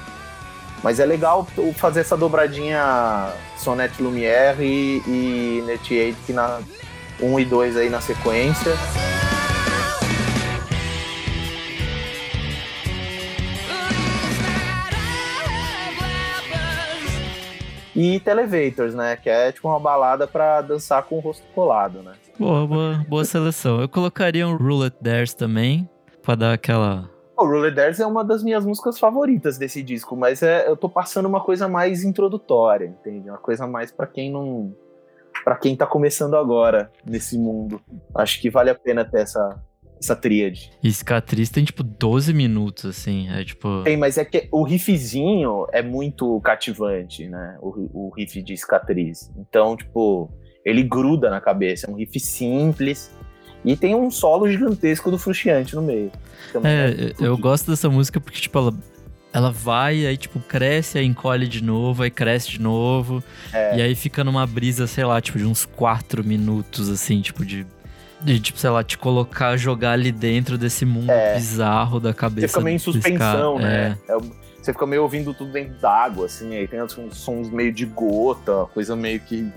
Mas 0.84 1.00
é 1.00 1.06
legal 1.06 1.48
fazer 1.76 2.02
essa 2.02 2.16
dobradinha 2.16 3.34
Sonnet 3.58 4.00
Lumière 4.00 4.62
e, 4.62 5.02
e 5.08 5.58
Initiate 5.64 6.18
que 6.28 6.34
na 6.34 6.60
1 7.20 7.40
e 7.40 7.46
2 7.46 7.78
aí 7.78 7.90
na 7.90 8.02
sequência. 8.02 8.74
E 17.96 18.20
Televators, 18.20 18.94
né? 18.94 19.16
Que 19.16 19.30
é 19.30 19.52
tipo 19.52 19.68
uma 19.68 19.80
balada 19.80 20.28
pra 20.28 20.62
dançar 20.62 21.04
com 21.04 21.16
o 21.16 21.20
rosto 21.20 21.46
colado, 21.54 22.04
né? 22.04 22.14
Boa, 22.38 22.68
boa, 22.68 23.06
boa 23.08 23.24
seleção. 23.24 23.80
Eu 23.80 23.88
colocaria 23.88 24.46
um 24.46 24.58
Roulette 24.58 24.98
Dares 25.02 25.34
também, 25.34 25.90
pra 26.22 26.36
dar 26.36 26.54
aquela. 26.54 27.10
O 27.38 27.46
Roller 27.46 27.74
Dares 27.74 28.00
é 28.00 28.06
uma 28.06 28.24
das 28.24 28.44
minhas 28.44 28.66
músicas 28.66 28.98
favoritas 29.00 29.58
desse 29.58 29.82
disco, 29.84 30.16
mas 30.16 30.42
é, 30.42 30.68
eu 30.68 30.76
tô 30.76 30.90
passando 30.90 31.28
uma 31.28 31.42
coisa 31.42 31.68
mais 31.68 32.04
introdutória, 32.04 32.86
entende? 32.86 33.30
Uma 33.30 33.38
coisa 33.38 33.68
mais 33.68 33.92
pra 33.92 34.08
quem 34.08 34.32
não. 34.32 34.74
para 35.44 35.56
quem 35.56 35.76
tá 35.76 35.86
começando 35.86 36.36
agora 36.36 36.92
nesse 37.06 37.38
mundo. 37.38 37.82
Acho 38.14 38.42
que 38.42 38.50
vale 38.50 38.70
a 38.70 38.76
pena 38.76 39.06
ter 39.06 39.22
essa, 39.22 39.62
essa 40.00 40.16
tríade. 40.16 40.72
E 40.84 40.92
cicatriz 40.92 41.50
tem 41.50 41.64
tipo 41.64 41.84
12 41.84 42.34
minutos, 42.34 42.86
assim. 42.86 43.30
É 43.30 43.44
tipo. 43.44 43.84
Tem, 43.84 43.98
mas 43.98 44.18
é 44.18 44.26
que 44.26 44.48
o 44.52 44.64
riffzinho 44.64 45.66
é 45.72 45.82
muito 45.82 46.40
cativante, 46.42 47.28
né? 47.28 47.58
O, 47.62 48.08
o 48.08 48.10
riff 48.16 48.42
de 48.42 48.56
cicatriz. 48.56 49.32
Então, 49.38 49.76
tipo, 49.76 50.32
ele 50.64 50.84
gruda 50.84 51.30
na 51.30 51.40
cabeça. 51.40 51.88
É 51.88 51.90
um 51.90 51.96
riff 51.96 52.20
simples. 52.20 53.16
E 53.64 53.76
tem 53.76 53.96
um 53.96 54.12
solo 54.12 54.48
gigantesco 54.48 55.10
do 55.10 55.18
Frusciante 55.18 55.76
no 55.76 55.82
meio. 55.82 56.12
É, 56.64 56.88
muito 56.88 57.26
eu 57.26 57.38
gosto 57.38 57.72
dessa 57.72 57.90
música 57.90 58.20
porque, 58.20 58.40
tipo, 58.40 58.58
ela, 58.60 58.74
ela 59.34 59.52
vai, 59.52 60.06
aí, 60.06 60.16
tipo, 60.16 60.40
cresce, 60.40 61.00
aí 61.00 61.06
encolhe 61.06 61.48
de 61.48 61.64
novo, 61.64 62.04
aí 62.04 62.12
cresce 62.12 62.52
de 62.52 62.62
novo. 62.62 63.24
É. 63.52 63.78
E 63.78 63.82
aí 63.82 63.96
fica 63.96 64.24
numa 64.24 64.46
brisa, 64.46 64.86
sei 64.86 65.04
lá, 65.04 65.20
tipo, 65.20 65.40
de 65.40 65.46
uns 65.46 65.66
4 65.66 66.24
minutos, 66.24 66.90
assim, 66.90 67.22
tipo, 67.22 67.44
de. 67.44 67.66
De, 68.22 68.40
tipo, 68.40 68.58
sei 68.58 68.70
lá, 68.70 68.84
te 68.84 68.98
colocar, 68.98 69.56
jogar 69.58 69.92
ali 69.92 70.12
dentro 70.12 70.58
desse 70.58 70.86
mundo 70.86 71.12
É. 71.12 71.36
bizarro 71.36 72.00
da 72.00 72.14
cabeça. 72.14 72.48
Você 72.48 72.54
fica 72.54 72.62
meio 72.64 72.76
em 72.76 72.80
suspensão, 72.80 73.60
né? 73.60 73.98
É, 74.08 74.18
você 74.62 74.74
fica 74.74 74.86
meio 74.88 75.04
ouvindo 75.04 75.34
tudo 75.34 75.52
dentro 75.52 75.76
d'água, 75.80 76.26
assim, 76.26 76.56
aí 76.56 76.68
tem 76.68 76.82
uns 76.82 76.98
sons 77.12 77.50
meio 77.50 77.72
de 77.72 77.86
gota, 77.86 78.66
coisa 78.74 78.96
meio 78.96 79.20
que. 79.20 79.52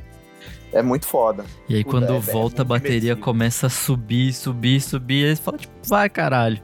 É 0.71 0.83
muito 0.83 1.07
foda. 1.07 1.45
É. 1.45 1.73
E 1.73 1.77
aí, 1.77 1.85
Puta, 1.85 1.97
quando 1.97 2.13
é- 2.13 2.17
é 2.17 2.21
volta 2.21 2.61
a 2.61 2.65
bateria, 2.65 3.17
começa 3.17 3.69
a 3.69 3.71
subir, 3.71 4.35
subir, 4.35 4.81
subir. 4.83 5.25
Aí 5.27 5.35
você 5.37 5.43
fala, 5.43 5.57
tipo, 5.57 5.73
vai 5.87 6.11
caralho. 6.11 6.61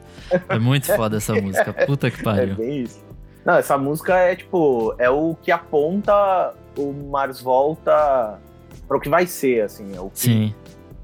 É 0.47 0.59
muito 0.59 0.85
foda 0.95 1.17
essa 1.17 1.33
música. 1.33 1.73
Puta 1.87 2.11
que 2.11 2.19
É 2.19 2.23
pariu. 2.23 2.55
bem 2.55 2.83
isso. 2.83 3.03
Não, 3.43 3.55
essa 3.55 3.77
música 3.79 4.15
é 4.15 4.35
tipo, 4.35 4.93
é 4.99 5.09
o 5.09 5.35
que 5.41 5.51
aponta 5.51 6.53
o 6.77 6.91
Mars 7.09 7.41
Volta 7.41 8.39
para 8.87 8.97
o 8.97 8.99
que 8.99 9.09
vai 9.09 9.25
ser, 9.25 9.61
assim, 9.63 9.95
é 9.95 9.99
o 9.99 10.09
que 10.11 10.19
Sim. 10.19 10.53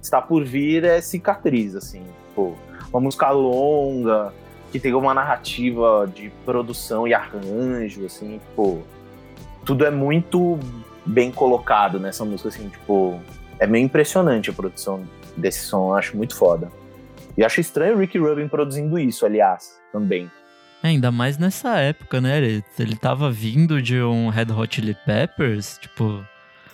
Está 0.02 0.22
por 0.22 0.44
vir 0.44 0.84
é 0.84 1.00
cicatriz, 1.02 1.76
assim, 1.76 2.04
tipo, 2.30 2.58
uma 2.92 3.00
música 3.00 3.30
longa, 3.30 4.34
que 4.72 4.80
tem 4.80 4.94
uma 4.94 5.14
narrativa 5.14 6.10
de 6.14 6.32
produção 6.46 7.08
e 7.08 7.14
arranjo, 7.14 8.06
assim, 8.06 8.40
tipo, 8.40 8.84
tudo 9.66 9.86
é 9.86 9.92
muito 9.92 10.60
bem 11.06 11.32
colocado 11.32 12.00
nessa 12.00 12.24
música, 12.26 12.50
assim, 12.50 12.70
tipo, 12.70 13.20
é 13.60 13.68
meio 13.68 13.86
impressionante 13.86 14.50
a 14.50 14.54
produção 14.54 15.04
desse 15.38 15.66
som, 15.66 15.90
eu 15.90 15.96
acho 15.96 16.18
muito 16.18 16.36
foda. 16.36 16.72
E 17.38 17.44
acho 17.44 17.62
estranho 17.62 17.96
o 17.96 18.00
Ricky 18.00 18.18
Rubin 18.18 18.48
produzindo 18.48 19.00
isso, 19.00 19.26
aliás, 19.26 19.80
também. 19.92 20.30
É, 20.84 20.88
ainda 20.88 21.12
mais 21.12 21.38
nessa 21.38 21.78
época, 21.78 22.20
né? 22.20 22.38
Ele, 22.38 22.64
ele 22.78 22.96
tava 22.96 23.32
vindo 23.32 23.82
de 23.82 24.02
um 24.02 24.30
Red 24.30 24.52
Hot 24.52 24.76
Chili 24.76 24.96
Peppers, 25.06 25.78
tipo, 25.80 26.26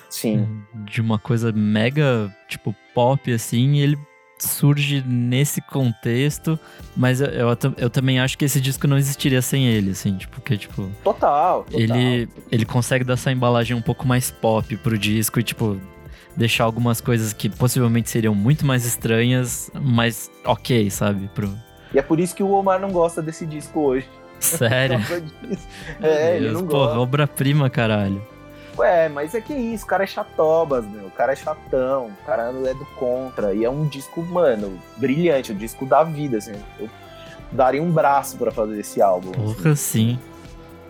Sim. 0.10 0.62
de 0.86 1.02
uma 1.02 1.18
coisa 1.20 1.52
mega, 1.52 2.34
tipo, 2.48 2.76
pop, 2.94 3.32
assim, 3.32 3.74
e 3.74 3.82
ele 3.82 3.98
surge 4.40 5.04
nesse 5.08 5.60
contexto, 5.62 6.60
mas 6.96 7.22
eu, 7.22 7.28
eu, 7.28 7.58
eu 7.78 7.90
também 7.90 8.20
acho 8.20 8.38
que 8.38 8.46
esse 8.46 8.62
disco 8.62 8.88
não 8.88 8.98
existiria 8.98 9.42
sem 9.42 9.66
ele, 9.68 9.92
assim, 9.92 10.16
tipo, 10.16 10.36
porque, 10.36 10.56
tipo, 10.58 10.90
Total, 11.04 11.64
total. 11.64 11.80
ele, 11.80 12.30
ele 12.52 12.66
consegue 12.66 13.04
dar 13.04 13.14
essa 13.14 13.32
embalagem 13.32 13.76
um 13.76 13.82
pouco 13.82 14.08
mais 14.08 14.30
pop 14.30 14.78
pro 14.78 14.98
disco 14.98 15.40
e, 15.40 15.44
tipo, 15.44 15.80
deixar 16.36 16.66
algumas 16.66 17.02
coisas 17.02 17.34
que 17.34 17.50
possivelmente 17.50 18.12
seriam 18.12 18.36
muito 18.36 18.64
mais 18.64 18.86
estranhas, 18.86 19.72
mas 19.74 20.30
ok, 20.46 20.90
sabe? 20.92 21.28
Pro... 21.34 21.52
E 21.92 21.98
é 21.98 22.02
por 22.04 22.20
isso 22.20 22.36
que 22.36 22.44
o 22.44 22.52
Omar 22.52 22.80
não 22.80 22.92
gosta 22.92 23.24
desse 23.24 23.44
disco 23.46 23.80
hoje. 23.80 24.08
Sério? 24.40 25.00
É, 26.00 26.36
ele 26.36 26.50
Deus, 26.50 26.62
não 26.62 26.68
porra, 26.68 26.86
gosta. 26.88 27.00
obra-prima, 27.00 27.70
caralho. 27.72 28.22
Ué, 28.78 29.10
mas 29.10 29.34
é 29.34 29.42
que 29.42 29.54
isso, 29.54 29.86
o 29.86 29.88
cara 29.88 30.04
é 30.04 30.08
chatobas, 30.08 30.86
meu. 30.86 31.08
O 31.08 31.12
cara 31.12 31.34
é 31.34 31.36
chatão, 31.36 32.08
o 32.08 32.26
cara 32.26 32.52
é 32.66 32.74
do 32.74 32.86
contra. 32.98 33.54
E 33.54 33.66
é 33.66 33.70
um 33.70 33.86
disco, 33.86 34.22
mano, 34.22 34.78
brilhante, 34.98 35.52
o 35.52 35.56
disco 35.56 35.86
da 35.86 36.04
vida, 36.04 36.38
assim. 36.38 36.54
Eu 36.80 36.90
daria 37.52 37.82
um 37.82 37.92
braço 37.92 38.38
pra 38.38 38.52
fazer 38.52 38.80
esse 38.80 39.02
álbum. 39.02 39.32
assim. 39.32 39.54
Porra, 39.56 39.76
sim. 39.76 40.20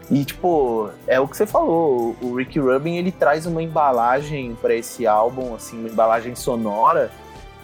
E, 0.09 0.23
tipo, 0.23 0.89
é 1.05 1.19
o 1.19 1.27
que 1.27 1.35
você 1.35 1.45
falou. 1.45 2.15
O 2.21 2.35
Ricky 2.35 2.59
Rubin, 2.59 2.95
ele 2.95 3.11
traz 3.11 3.45
uma 3.45 3.61
embalagem 3.61 4.55
pra 4.61 4.73
esse 4.73 5.05
álbum, 5.05 5.53
assim, 5.53 5.79
uma 5.79 5.89
embalagem 5.89 6.33
sonora 6.35 7.11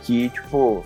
que, 0.03 0.29
tipo, 0.29 0.85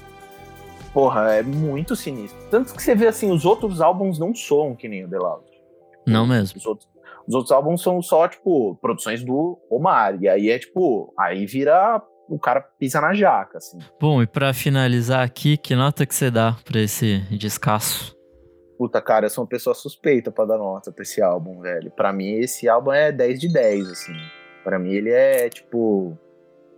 porra, 0.93 1.33
é 1.33 1.43
muito 1.43 1.95
sinistro. 1.95 2.37
Tanto 2.51 2.75
que 2.75 2.81
você 2.81 2.93
vê, 2.95 3.07
assim, 3.07 3.31
os 3.31 3.43
outros 3.45 3.81
álbuns 3.81 4.19
não 4.19 4.35
soam 4.35 4.75
que 4.75 4.87
nem 4.87 5.05
o 5.05 5.09
The 5.09 5.17
Loud. 5.17 5.43
Não 6.05 6.25
mesmo. 6.27 6.57
Os 6.57 6.65
outros, 6.65 6.87
os 7.27 7.33
outros 7.35 7.51
álbuns 7.51 7.81
são 7.81 8.01
só, 8.01 8.27
tipo, 8.27 8.75
produções 8.81 9.23
do 9.23 9.59
Omar. 9.69 10.17
E 10.21 10.27
aí 10.29 10.49
é, 10.49 10.57
tipo, 10.59 11.13
aí 11.19 11.45
vira... 11.45 12.01
O 12.29 12.37
cara 12.37 12.59
pisa 12.59 12.99
na 12.99 13.13
jaca, 13.13 13.57
assim. 13.57 13.77
Bom, 14.01 14.21
e 14.21 14.27
pra 14.27 14.53
finalizar 14.53 15.23
aqui, 15.23 15.55
que 15.55 15.73
nota 15.73 16.05
que 16.05 16.13
você 16.13 16.29
dá 16.29 16.57
pra 16.65 16.81
esse 16.81 17.19
descasso? 17.31 18.13
Puta, 18.77 19.01
cara, 19.01 19.27
eu 19.27 19.29
sou 19.29 19.45
uma 19.45 19.49
pessoa 19.49 19.73
suspeita 19.73 20.29
pra 20.29 20.43
dar 20.43 20.57
nota 20.57 20.91
pra 20.91 21.03
esse 21.03 21.21
álbum, 21.21 21.61
velho. 21.61 21.89
Pra 21.91 22.11
mim, 22.11 22.33
esse 22.33 22.67
álbum 22.67 22.91
é 22.91 23.13
10 23.13 23.39
de 23.39 23.47
10, 23.53 23.89
assim. 23.89 24.11
Pra 24.61 24.77
mim, 24.77 24.91
ele 24.91 25.09
é, 25.09 25.47
tipo, 25.49 26.17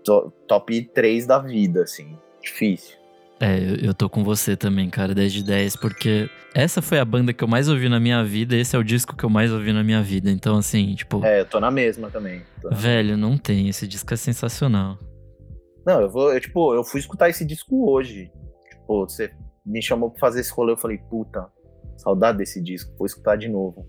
to- 0.04 0.32
top 0.48 0.84
3 0.94 1.26
da 1.26 1.40
vida, 1.40 1.82
assim. 1.82 2.16
Difícil. 2.40 2.99
É, 3.42 3.58
eu, 3.82 3.94
tô 3.94 4.10
com 4.10 4.22
você 4.22 4.58
também, 4.58 4.90
cara, 4.90 5.16
10 5.16 5.32
de 5.32 5.44
10, 5.44 5.76
porque 5.78 6.30
essa 6.54 6.82
foi 6.82 7.00
a 7.00 7.06
banda 7.06 7.32
que 7.32 7.42
eu 7.42 7.48
mais 7.48 7.70
ouvi 7.70 7.88
na 7.88 8.00
minha 8.00 8.22
vida, 8.24 8.56
esse 8.56 8.76
é 8.76 8.80
o 8.80 8.84
disco 8.84 9.16
que 9.16 9.24
eu 9.24 9.30
mais 9.30 9.50
ouvi 9.52 9.72
na 9.72 9.82
minha 9.82 10.02
vida. 10.02 10.30
Então, 10.30 10.58
assim, 10.58 10.94
tipo, 10.94 11.24
É, 11.24 11.40
eu 11.40 11.46
tô 11.46 11.58
na 11.60 11.72
mesma 11.72 12.10
também. 12.10 12.42
Na- 12.64 12.76
velho, 12.76 13.16
não 13.16 13.38
tem. 13.38 13.70
Esse 13.70 13.88
disco 13.88 14.14
é 14.14 14.18
sensacional. 14.18 14.98
Não, 15.86 16.02
eu 16.02 16.10
vou, 16.10 16.34
eu, 16.34 16.40
tipo, 16.42 16.74
eu 16.74 16.84
fui 16.84 17.00
escutar 17.00 17.30
esse 17.30 17.46
disco 17.46 17.90
hoje. 17.90 18.30
Tipo, 18.72 19.08
você 19.08 19.32
me 19.66 19.82
chamou 19.82 20.12
pra 20.12 20.20
fazer 20.20 20.42
esse 20.42 20.52
rolê, 20.52 20.74
eu 20.74 20.78
falei, 20.78 20.98
puta, 20.98 21.48
saudade 21.98 22.40
desse 22.40 22.62
disco, 22.62 22.92
vou 22.98 23.06
escutar 23.06 23.38
de 23.38 23.48
novo. 23.48 23.88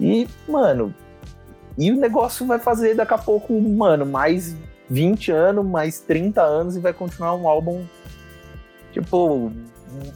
E, 0.00 0.26
mano, 0.48 0.94
e 1.76 1.92
o 1.92 1.96
negócio 1.96 2.46
vai 2.46 2.58
fazer 2.58 2.94
daqui 2.94 3.12
a 3.12 3.18
pouco, 3.18 3.60
mano, 3.60 4.06
mais 4.06 4.56
20 4.88 5.30
anos, 5.30 5.66
mais 5.66 6.00
30 6.00 6.42
anos 6.42 6.76
e 6.76 6.80
vai 6.80 6.92
continuar 6.92 7.34
um 7.34 7.46
álbum, 7.46 7.84
tipo, 8.92 9.52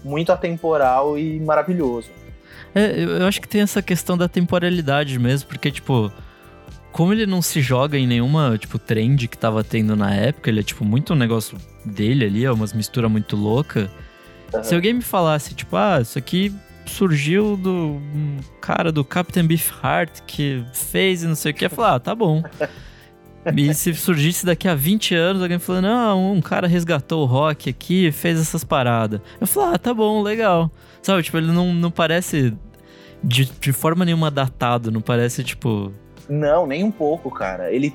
muito 0.05 0.33
atemporal 0.33 1.19
e 1.19 1.41
maravilhoso. 1.41 2.11
É, 2.75 3.05
eu, 3.05 3.27
acho 3.27 3.41
que 3.41 3.49
tem 3.49 3.61
essa 3.61 3.83
questão 3.83 4.17
da 4.17 4.29
temporalidade 4.29 5.19
mesmo, 5.19 5.49
porque, 5.49 5.71
tipo, 5.71 6.11
como 6.91 7.13
ele 7.13 7.27
não 7.27 7.43
se 7.43 7.61
joga 7.61 7.99
em 7.99 8.07
nenhuma, 8.07 8.57
tipo, 8.59 8.79
trend 8.79 9.29
que 9.29 9.37
tava 9.37 9.63
tendo 9.63 9.95
na 9.95 10.15
época, 10.15 10.51
ele 10.51 10.61
é, 10.61 10.63
tipo, 10.63 10.85
muito 10.85 11.13
um 11.13 11.17
negócio 11.17 11.59
dele 11.85 12.25
ali, 12.25 12.45
é 12.45 12.53
umas 12.53 12.73
misturas 12.73 13.11
muito 13.11 13.37
louca. 13.37 13.91
Aham. 14.55 14.63
Se 14.63 14.75
alguém 14.75 14.95
me 14.95 15.03
falasse, 15.03 15.55
tipo, 15.55 15.77
ah, 15.77 16.01
isso 16.01 16.19
aqui 16.19 16.55
surgiu 16.87 17.57
do 17.57 17.73
um 17.73 18.39
cara 18.61 18.91
do 18.91 19.05
Captain 19.05 19.47
Beefheart 19.47 20.21
que 20.27 20.65
fez 20.73 21.23
e 21.23 21.27
não 21.27 21.35
sei 21.35 21.53
o 21.53 21.55
que, 21.55 21.65
eu 21.65 21.67
ia 21.67 21.71
falar, 21.71 21.95
ah, 21.95 22.01
tá 22.01 22.15
bom. 22.15 22.43
E 23.57 23.75
se 23.75 23.93
surgisse 23.95 24.47
daqui 24.47 24.69
a 24.69 24.75
20 24.75 25.15
anos, 25.15 25.43
alguém 25.43 25.59
falando, 25.59 25.85
não, 25.85 26.33
um 26.33 26.41
cara 26.41 26.67
resgatou 26.67 27.23
o 27.23 27.27
rock 27.27 27.69
aqui 27.71 28.07
e 28.07 28.13
fez 28.13 28.41
essas 28.41 28.63
paradas. 28.63 29.21
Eu 29.41 29.47
falo, 29.47 29.75
ah, 29.75 29.79
tá 29.79 29.93
bom, 29.93 30.23
legal. 30.23 30.71
Sabe, 31.03 31.23
tipo, 31.23 31.37
ele 31.39 31.51
não, 31.51 31.73
não 31.75 31.91
parece 31.91 32.55
de, 33.23 33.45
de 33.47 33.73
forma 33.73 34.05
nenhuma 34.05 34.31
datado, 34.31 34.91
não 34.93 35.01
parece, 35.01 35.43
tipo. 35.43 35.93
Não, 36.29 36.67
nem 36.67 36.85
um 36.85 36.91
pouco, 36.91 37.31
cara. 37.31 37.73
Ele 37.73 37.93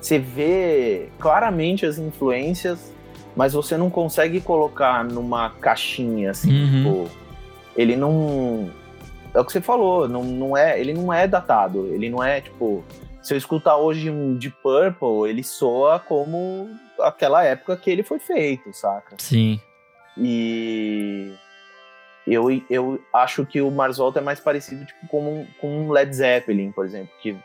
você 0.00 0.18
vê 0.18 1.08
claramente 1.18 1.86
as 1.86 1.98
influências, 1.98 2.92
mas 3.34 3.54
você 3.54 3.76
não 3.76 3.88
consegue 3.90 4.40
colocar 4.40 5.02
numa 5.02 5.50
caixinha 5.50 6.30
assim, 6.30 6.52
Uhum. 6.52 6.76
tipo, 7.06 7.10
ele 7.76 7.96
não 7.96 8.70
é 9.34 9.40
o 9.40 9.44
que 9.44 9.50
você 9.50 9.60
falou, 9.60 10.06
não, 10.08 10.22
não 10.22 10.56
é, 10.56 10.78
ele 10.78 10.92
não 10.92 11.12
é 11.12 11.26
datado, 11.26 11.88
ele 11.92 12.08
não 12.10 12.22
é 12.22 12.40
tipo, 12.42 12.84
se 13.24 13.32
eu 13.34 13.38
escutar 13.38 13.76
hoje 13.76 14.10
um 14.10 14.36
Deep 14.36 14.56
Purple, 14.62 15.28
ele 15.28 15.42
soa 15.42 15.98
como 15.98 16.68
aquela 17.00 17.42
época 17.44 17.76
que 17.76 17.90
ele 17.90 18.02
foi 18.02 18.18
feito, 18.18 18.72
saca? 18.72 19.16
Sim. 19.18 19.58
E 20.16 21.32
eu, 22.26 22.44
eu 22.70 23.00
acho 23.12 23.44
que 23.44 23.60
o 23.60 23.70
Mars 23.70 23.98
Volta 23.98 24.18
é 24.20 24.22
mais 24.22 24.40
parecido 24.40 24.84
tipo, 24.84 25.06
com, 25.08 25.20
um- 25.40 25.46
com 25.60 25.68
um 25.86 25.90
Led 25.90 26.14
Zeppelin, 26.14 26.70
por 26.72 26.84
exemplo. 26.86 27.10
Que 27.20 27.36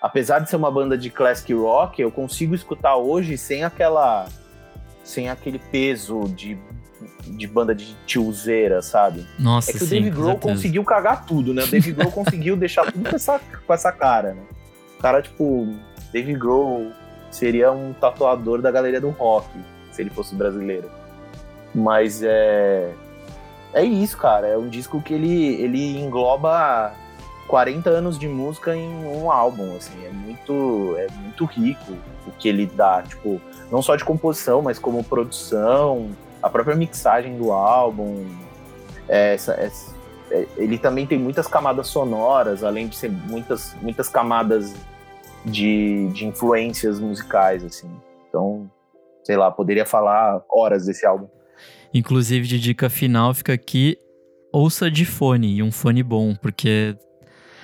apesar 0.00 0.38
de 0.40 0.48
ser 0.50 0.56
uma 0.56 0.70
banda 0.70 0.96
de 0.96 1.10
classic 1.10 1.52
rock, 1.54 2.00
eu 2.00 2.10
consigo 2.10 2.54
escutar 2.54 2.96
hoje 2.96 3.36
sem 3.36 3.64
aquela. 3.64 4.26
sem 5.04 5.28
aquele 5.28 5.58
peso 5.58 6.24
de, 6.28 6.56
de 7.26 7.46
banda 7.46 7.74
de 7.74 7.94
tiozeira, 8.06 8.80
sabe? 8.82 9.26
Nossa, 9.38 9.70
É 9.70 9.74
que 9.74 9.82
o 9.82 9.86
sim. 9.86 10.00
Dave 10.02 10.10
com 10.10 10.22
Grohl 10.22 10.38
conseguiu 10.38 10.84
cagar 10.84 11.26
tudo, 11.26 11.52
né? 11.52 11.64
O 11.64 11.70
Dave 11.70 11.92
Grohl 11.92 12.12
conseguiu 12.12 12.56
deixar 12.56 12.90
tudo 12.92 13.08
com 13.10 13.16
essa, 13.16 13.40
com 13.66 13.72
essa 13.74 13.90
cara, 13.92 14.34
né? 14.34 14.42
Cara, 15.02 15.20
tipo, 15.20 15.68
Dave 16.12 16.32
Grohl 16.34 16.92
seria 17.30 17.72
um 17.72 17.92
tatuador 17.92 18.62
da 18.62 18.70
galeria 18.70 19.00
do 19.00 19.10
rock, 19.10 19.48
se 19.90 20.00
ele 20.00 20.10
fosse 20.10 20.34
brasileiro. 20.34 20.88
Mas 21.74 22.22
é. 22.22 22.92
É 23.74 23.82
isso, 23.82 24.16
cara. 24.18 24.46
É 24.46 24.56
um 24.56 24.68
disco 24.68 25.00
que 25.00 25.14
ele, 25.14 25.54
ele 25.60 25.98
engloba 25.98 26.92
40 27.48 27.88
anos 27.90 28.18
de 28.18 28.28
música 28.28 28.76
em 28.76 28.88
um 29.06 29.30
álbum, 29.30 29.74
assim. 29.76 30.04
É 30.04 30.10
muito, 30.10 30.94
é 30.98 31.06
muito 31.22 31.44
rico 31.46 31.92
o 32.26 32.30
que 32.32 32.48
ele 32.48 32.66
dá, 32.66 33.02
tipo, 33.02 33.40
não 33.70 33.80
só 33.82 33.96
de 33.96 34.04
composição, 34.04 34.60
mas 34.62 34.78
como 34.78 35.02
produção, 35.02 36.10
a 36.42 36.48
própria 36.50 36.76
mixagem 36.76 37.36
do 37.38 37.50
álbum. 37.50 38.26
É, 39.08 39.34
essa- 39.34 39.54
essa- 39.54 39.92
é, 40.30 40.46
ele 40.56 40.76
também 40.78 41.06
tem 41.06 41.18
muitas 41.18 41.46
camadas 41.46 41.88
sonoras, 41.88 42.62
além 42.62 42.86
de 42.88 42.96
ser 42.96 43.10
muitas, 43.10 43.74
muitas 43.80 44.08
camadas 44.08 44.74
de, 45.44 46.08
de 46.08 46.26
influências 46.26 46.98
musicais, 47.00 47.64
assim. 47.64 47.90
Então, 48.28 48.70
sei 49.22 49.36
lá, 49.36 49.50
poderia 49.50 49.84
falar 49.84 50.42
horas 50.50 50.86
desse 50.86 51.06
álbum. 51.06 51.28
Inclusive, 51.92 52.46
de 52.46 52.58
dica 52.58 52.88
final, 52.88 53.34
fica 53.34 53.52
aqui. 53.52 53.98
Ouça 54.52 54.90
de 54.90 55.04
fone, 55.06 55.56
e 55.56 55.62
um 55.62 55.72
fone 55.72 56.02
bom, 56.02 56.34
porque 56.34 56.94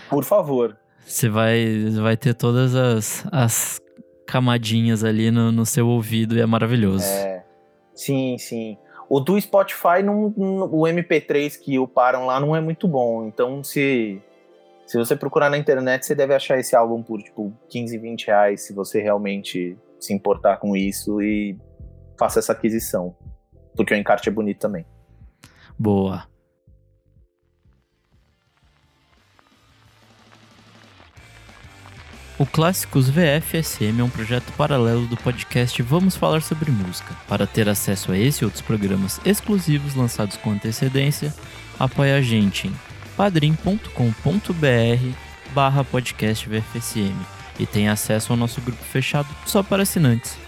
Por 0.08 0.24
favor. 0.24 0.76
você 1.04 1.28
vai, 1.28 1.90
vai 1.90 2.16
ter 2.16 2.34
todas 2.34 2.74
as, 2.74 3.26
as 3.30 3.80
camadinhas 4.26 5.04
ali 5.04 5.30
no, 5.30 5.52
no 5.52 5.66
seu 5.66 5.86
ouvido 5.86 6.36
e 6.36 6.40
é 6.40 6.46
maravilhoso. 6.46 7.04
É, 7.04 7.44
sim, 7.94 8.36
sim. 8.38 8.78
O 9.08 9.20
do 9.20 9.38
Spotify, 9.40 10.02
não, 10.04 10.32
o 10.36 10.82
MP3 10.82 11.58
que 11.58 11.78
uparam 11.78 12.26
lá 12.26 12.38
não 12.40 12.54
é 12.54 12.60
muito 12.60 12.86
bom. 12.86 13.26
Então, 13.26 13.62
se, 13.64 14.20
se 14.88 14.96
você 14.96 15.14
procurar 15.14 15.50
na 15.50 15.58
internet, 15.58 16.06
você 16.06 16.14
deve 16.14 16.34
achar 16.34 16.58
esse 16.58 16.74
álbum 16.74 17.02
por 17.02 17.22
tipo 17.22 17.52
15, 17.68 17.98
20 17.98 18.26
reais, 18.26 18.62
se 18.62 18.72
você 18.72 19.02
realmente 19.02 19.76
se 20.00 20.14
importar 20.14 20.56
com 20.56 20.74
isso 20.74 21.20
e 21.20 21.58
faça 22.18 22.38
essa 22.38 22.52
aquisição. 22.52 23.14
Porque 23.76 23.92
o 23.92 23.96
encarte 23.96 24.30
é 24.30 24.32
bonito 24.32 24.60
também. 24.60 24.86
Boa. 25.78 26.26
O 32.38 32.46
Clássicos 32.46 33.10
VFSM 33.10 34.00
é 34.00 34.02
um 34.02 34.08
projeto 34.08 34.50
paralelo 34.56 35.06
do 35.06 35.18
podcast 35.18 35.82
Vamos 35.82 36.16
Falar 36.16 36.40
Sobre 36.40 36.70
Música. 36.70 37.14
Para 37.28 37.46
ter 37.46 37.68
acesso 37.68 38.10
a 38.10 38.16
esse 38.16 38.42
e 38.42 38.46
outros 38.46 38.62
programas 38.62 39.20
exclusivos 39.26 39.94
lançados 39.94 40.38
com 40.38 40.50
antecedência, 40.50 41.34
apoie 41.78 42.12
a 42.12 42.22
gente 42.22 42.68
em 42.68 42.87
padrim.com.br 43.18 43.90
barra 45.50 45.82
podcast 45.82 46.48
VFSM 46.48 47.16
e 47.58 47.66
tenha 47.66 47.90
acesso 47.90 48.32
ao 48.32 48.36
nosso 48.36 48.60
grupo 48.60 48.80
fechado 48.84 49.28
só 49.44 49.60
para 49.60 49.82
assinantes. 49.82 50.38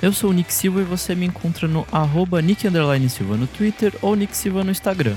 Eu 0.00 0.10
sou 0.10 0.30
o 0.30 0.32
Nick 0.32 0.50
Silva 0.54 0.80
e 0.80 0.84
você 0.84 1.14
me 1.14 1.26
encontra 1.26 1.68
no 1.68 1.86
arroba 1.92 2.40
Nick 2.40 2.62
Silva 3.10 3.36
no 3.36 3.46
Twitter 3.46 3.92
ou 4.00 4.16
Nick 4.16 4.34
Silva 4.34 4.64
no 4.64 4.70
Instagram. 4.70 5.16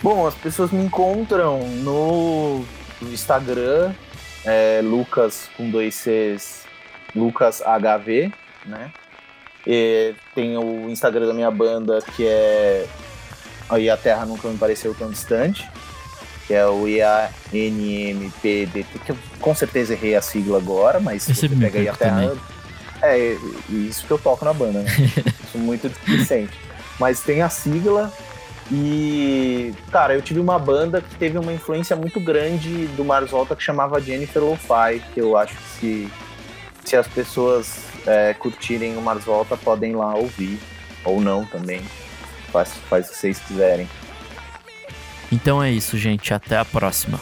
Bom, 0.00 0.28
as 0.28 0.34
pessoas 0.36 0.70
me 0.70 0.84
encontram 0.84 1.58
no 1.78 2.64
no 3.00 3.12
Instagram, 3.12 3.92
é, 4.44 4.80
Lucas 4.80 5.50
com 5.56 5.68
dois 5.68 5.96
Cs, 5.96 6.66
Lucas 7.16 7.60
HV, 7.60 8.32
né? 8.64 8.92
E 9.66 10.14
tem 10.36 10.56
o 10.56 10.88
Instagram 10.88 11.26
da 11.26 11.34
minha 11.34 11.50
banda 11.50 12.00
que 12.14 12.24
é 12.24 12.86
aí 13.72 13.88
a 13.88 13.96
Terra 13.96 14.26
nunca 14.26 14.48
me 14.48 14.58
pareceu 14.58 14.94
tão 14.94 15.10
distante, 15.10 15.68
que 16.46 16.54
é 16.54 16.66
o 16.66 16.86
IANMPDT, 16.86 18.84
que 19.04 19.12
eu 19.12 19.16
com 19.40 19.54
certeza 19.54 19.94
errei 19.94 20.14
a 20.14 20.22
sigla 20.22 20.58
agora, 20.58 21.00
mas 21.00 21.22
se 21.22 21.34
você 21.34 21.48
pega 21.48 21.78
aí 21.78 21.88
a 21.88 21.94
Terra, 21.94 22.28
também. 22.28 22.40
é 23.02 23.36
e 23.68 23.88
isso 23.88 24.06
que 24.06 24.10
eu 24.12 24.18
toco 24.18 24.44
na 24.44 24.52
banda, 24.52 24.82
né? 24.82 24.90
Sou 25.50 25.60
muito 25.60 25.88
displicente. 25.88 26.52
Mas 26.98 27.20
tem 27.20 27.42
a 27.42 27.48
sigla 27.48 28.12
e, 28.70 29.74
cara, 29.90 30.14
eu 30.14 30.22
tive 30.22 30.40
uma 30.40 30.58
banda 30.58 31.00
que 31.00 31.14
teve 31.16 31.38
uma 31.38 31.52
influência 31.52 31.96
muito 31.96 32.20
grande 32.20 32.86
do 32.88 33.04
Mars 33.04 33.30
Volta 33.30 33.56
que 33.56 33.62
chamava 33.62 34.00
Jennifer 34.00 34.42
Lo-Fi, 34.42 35.02
que 35.12 35.20
eu 35.20 35.36
acho 35.36 35.54
que 35.56 35.62
se, 35.62 36.08
se 36.84 36.96
as 36.96 37.06
pessoas 37.06 37.84
é, 38.06 38.34
curtirem 38.34 38.96
o 38.96 39.02
Mars 39.02 39.24
Volta, 39.24 39.56
podem 39.56 39.92
ir 39.92 39.96
lá 39.96 40.14
ouvir. 40.14 40.58
Ou 41.04 41.20
não 41.20 41.44
também. 41.44 41.82
Faz, 42.52 42.74
faz 42.88 43.08
o 43.08 43.10
que 43.12 43.16
vocês 43.16 43.38
quiserem. 43.40 43.88
Então 45.32 45.62
é 45.62 45.70
isso, 45.70 45.96
gente. 45.96 46.34
Até 46.34 46.58
a 46.58 46.64
próxima. 46.64 47.18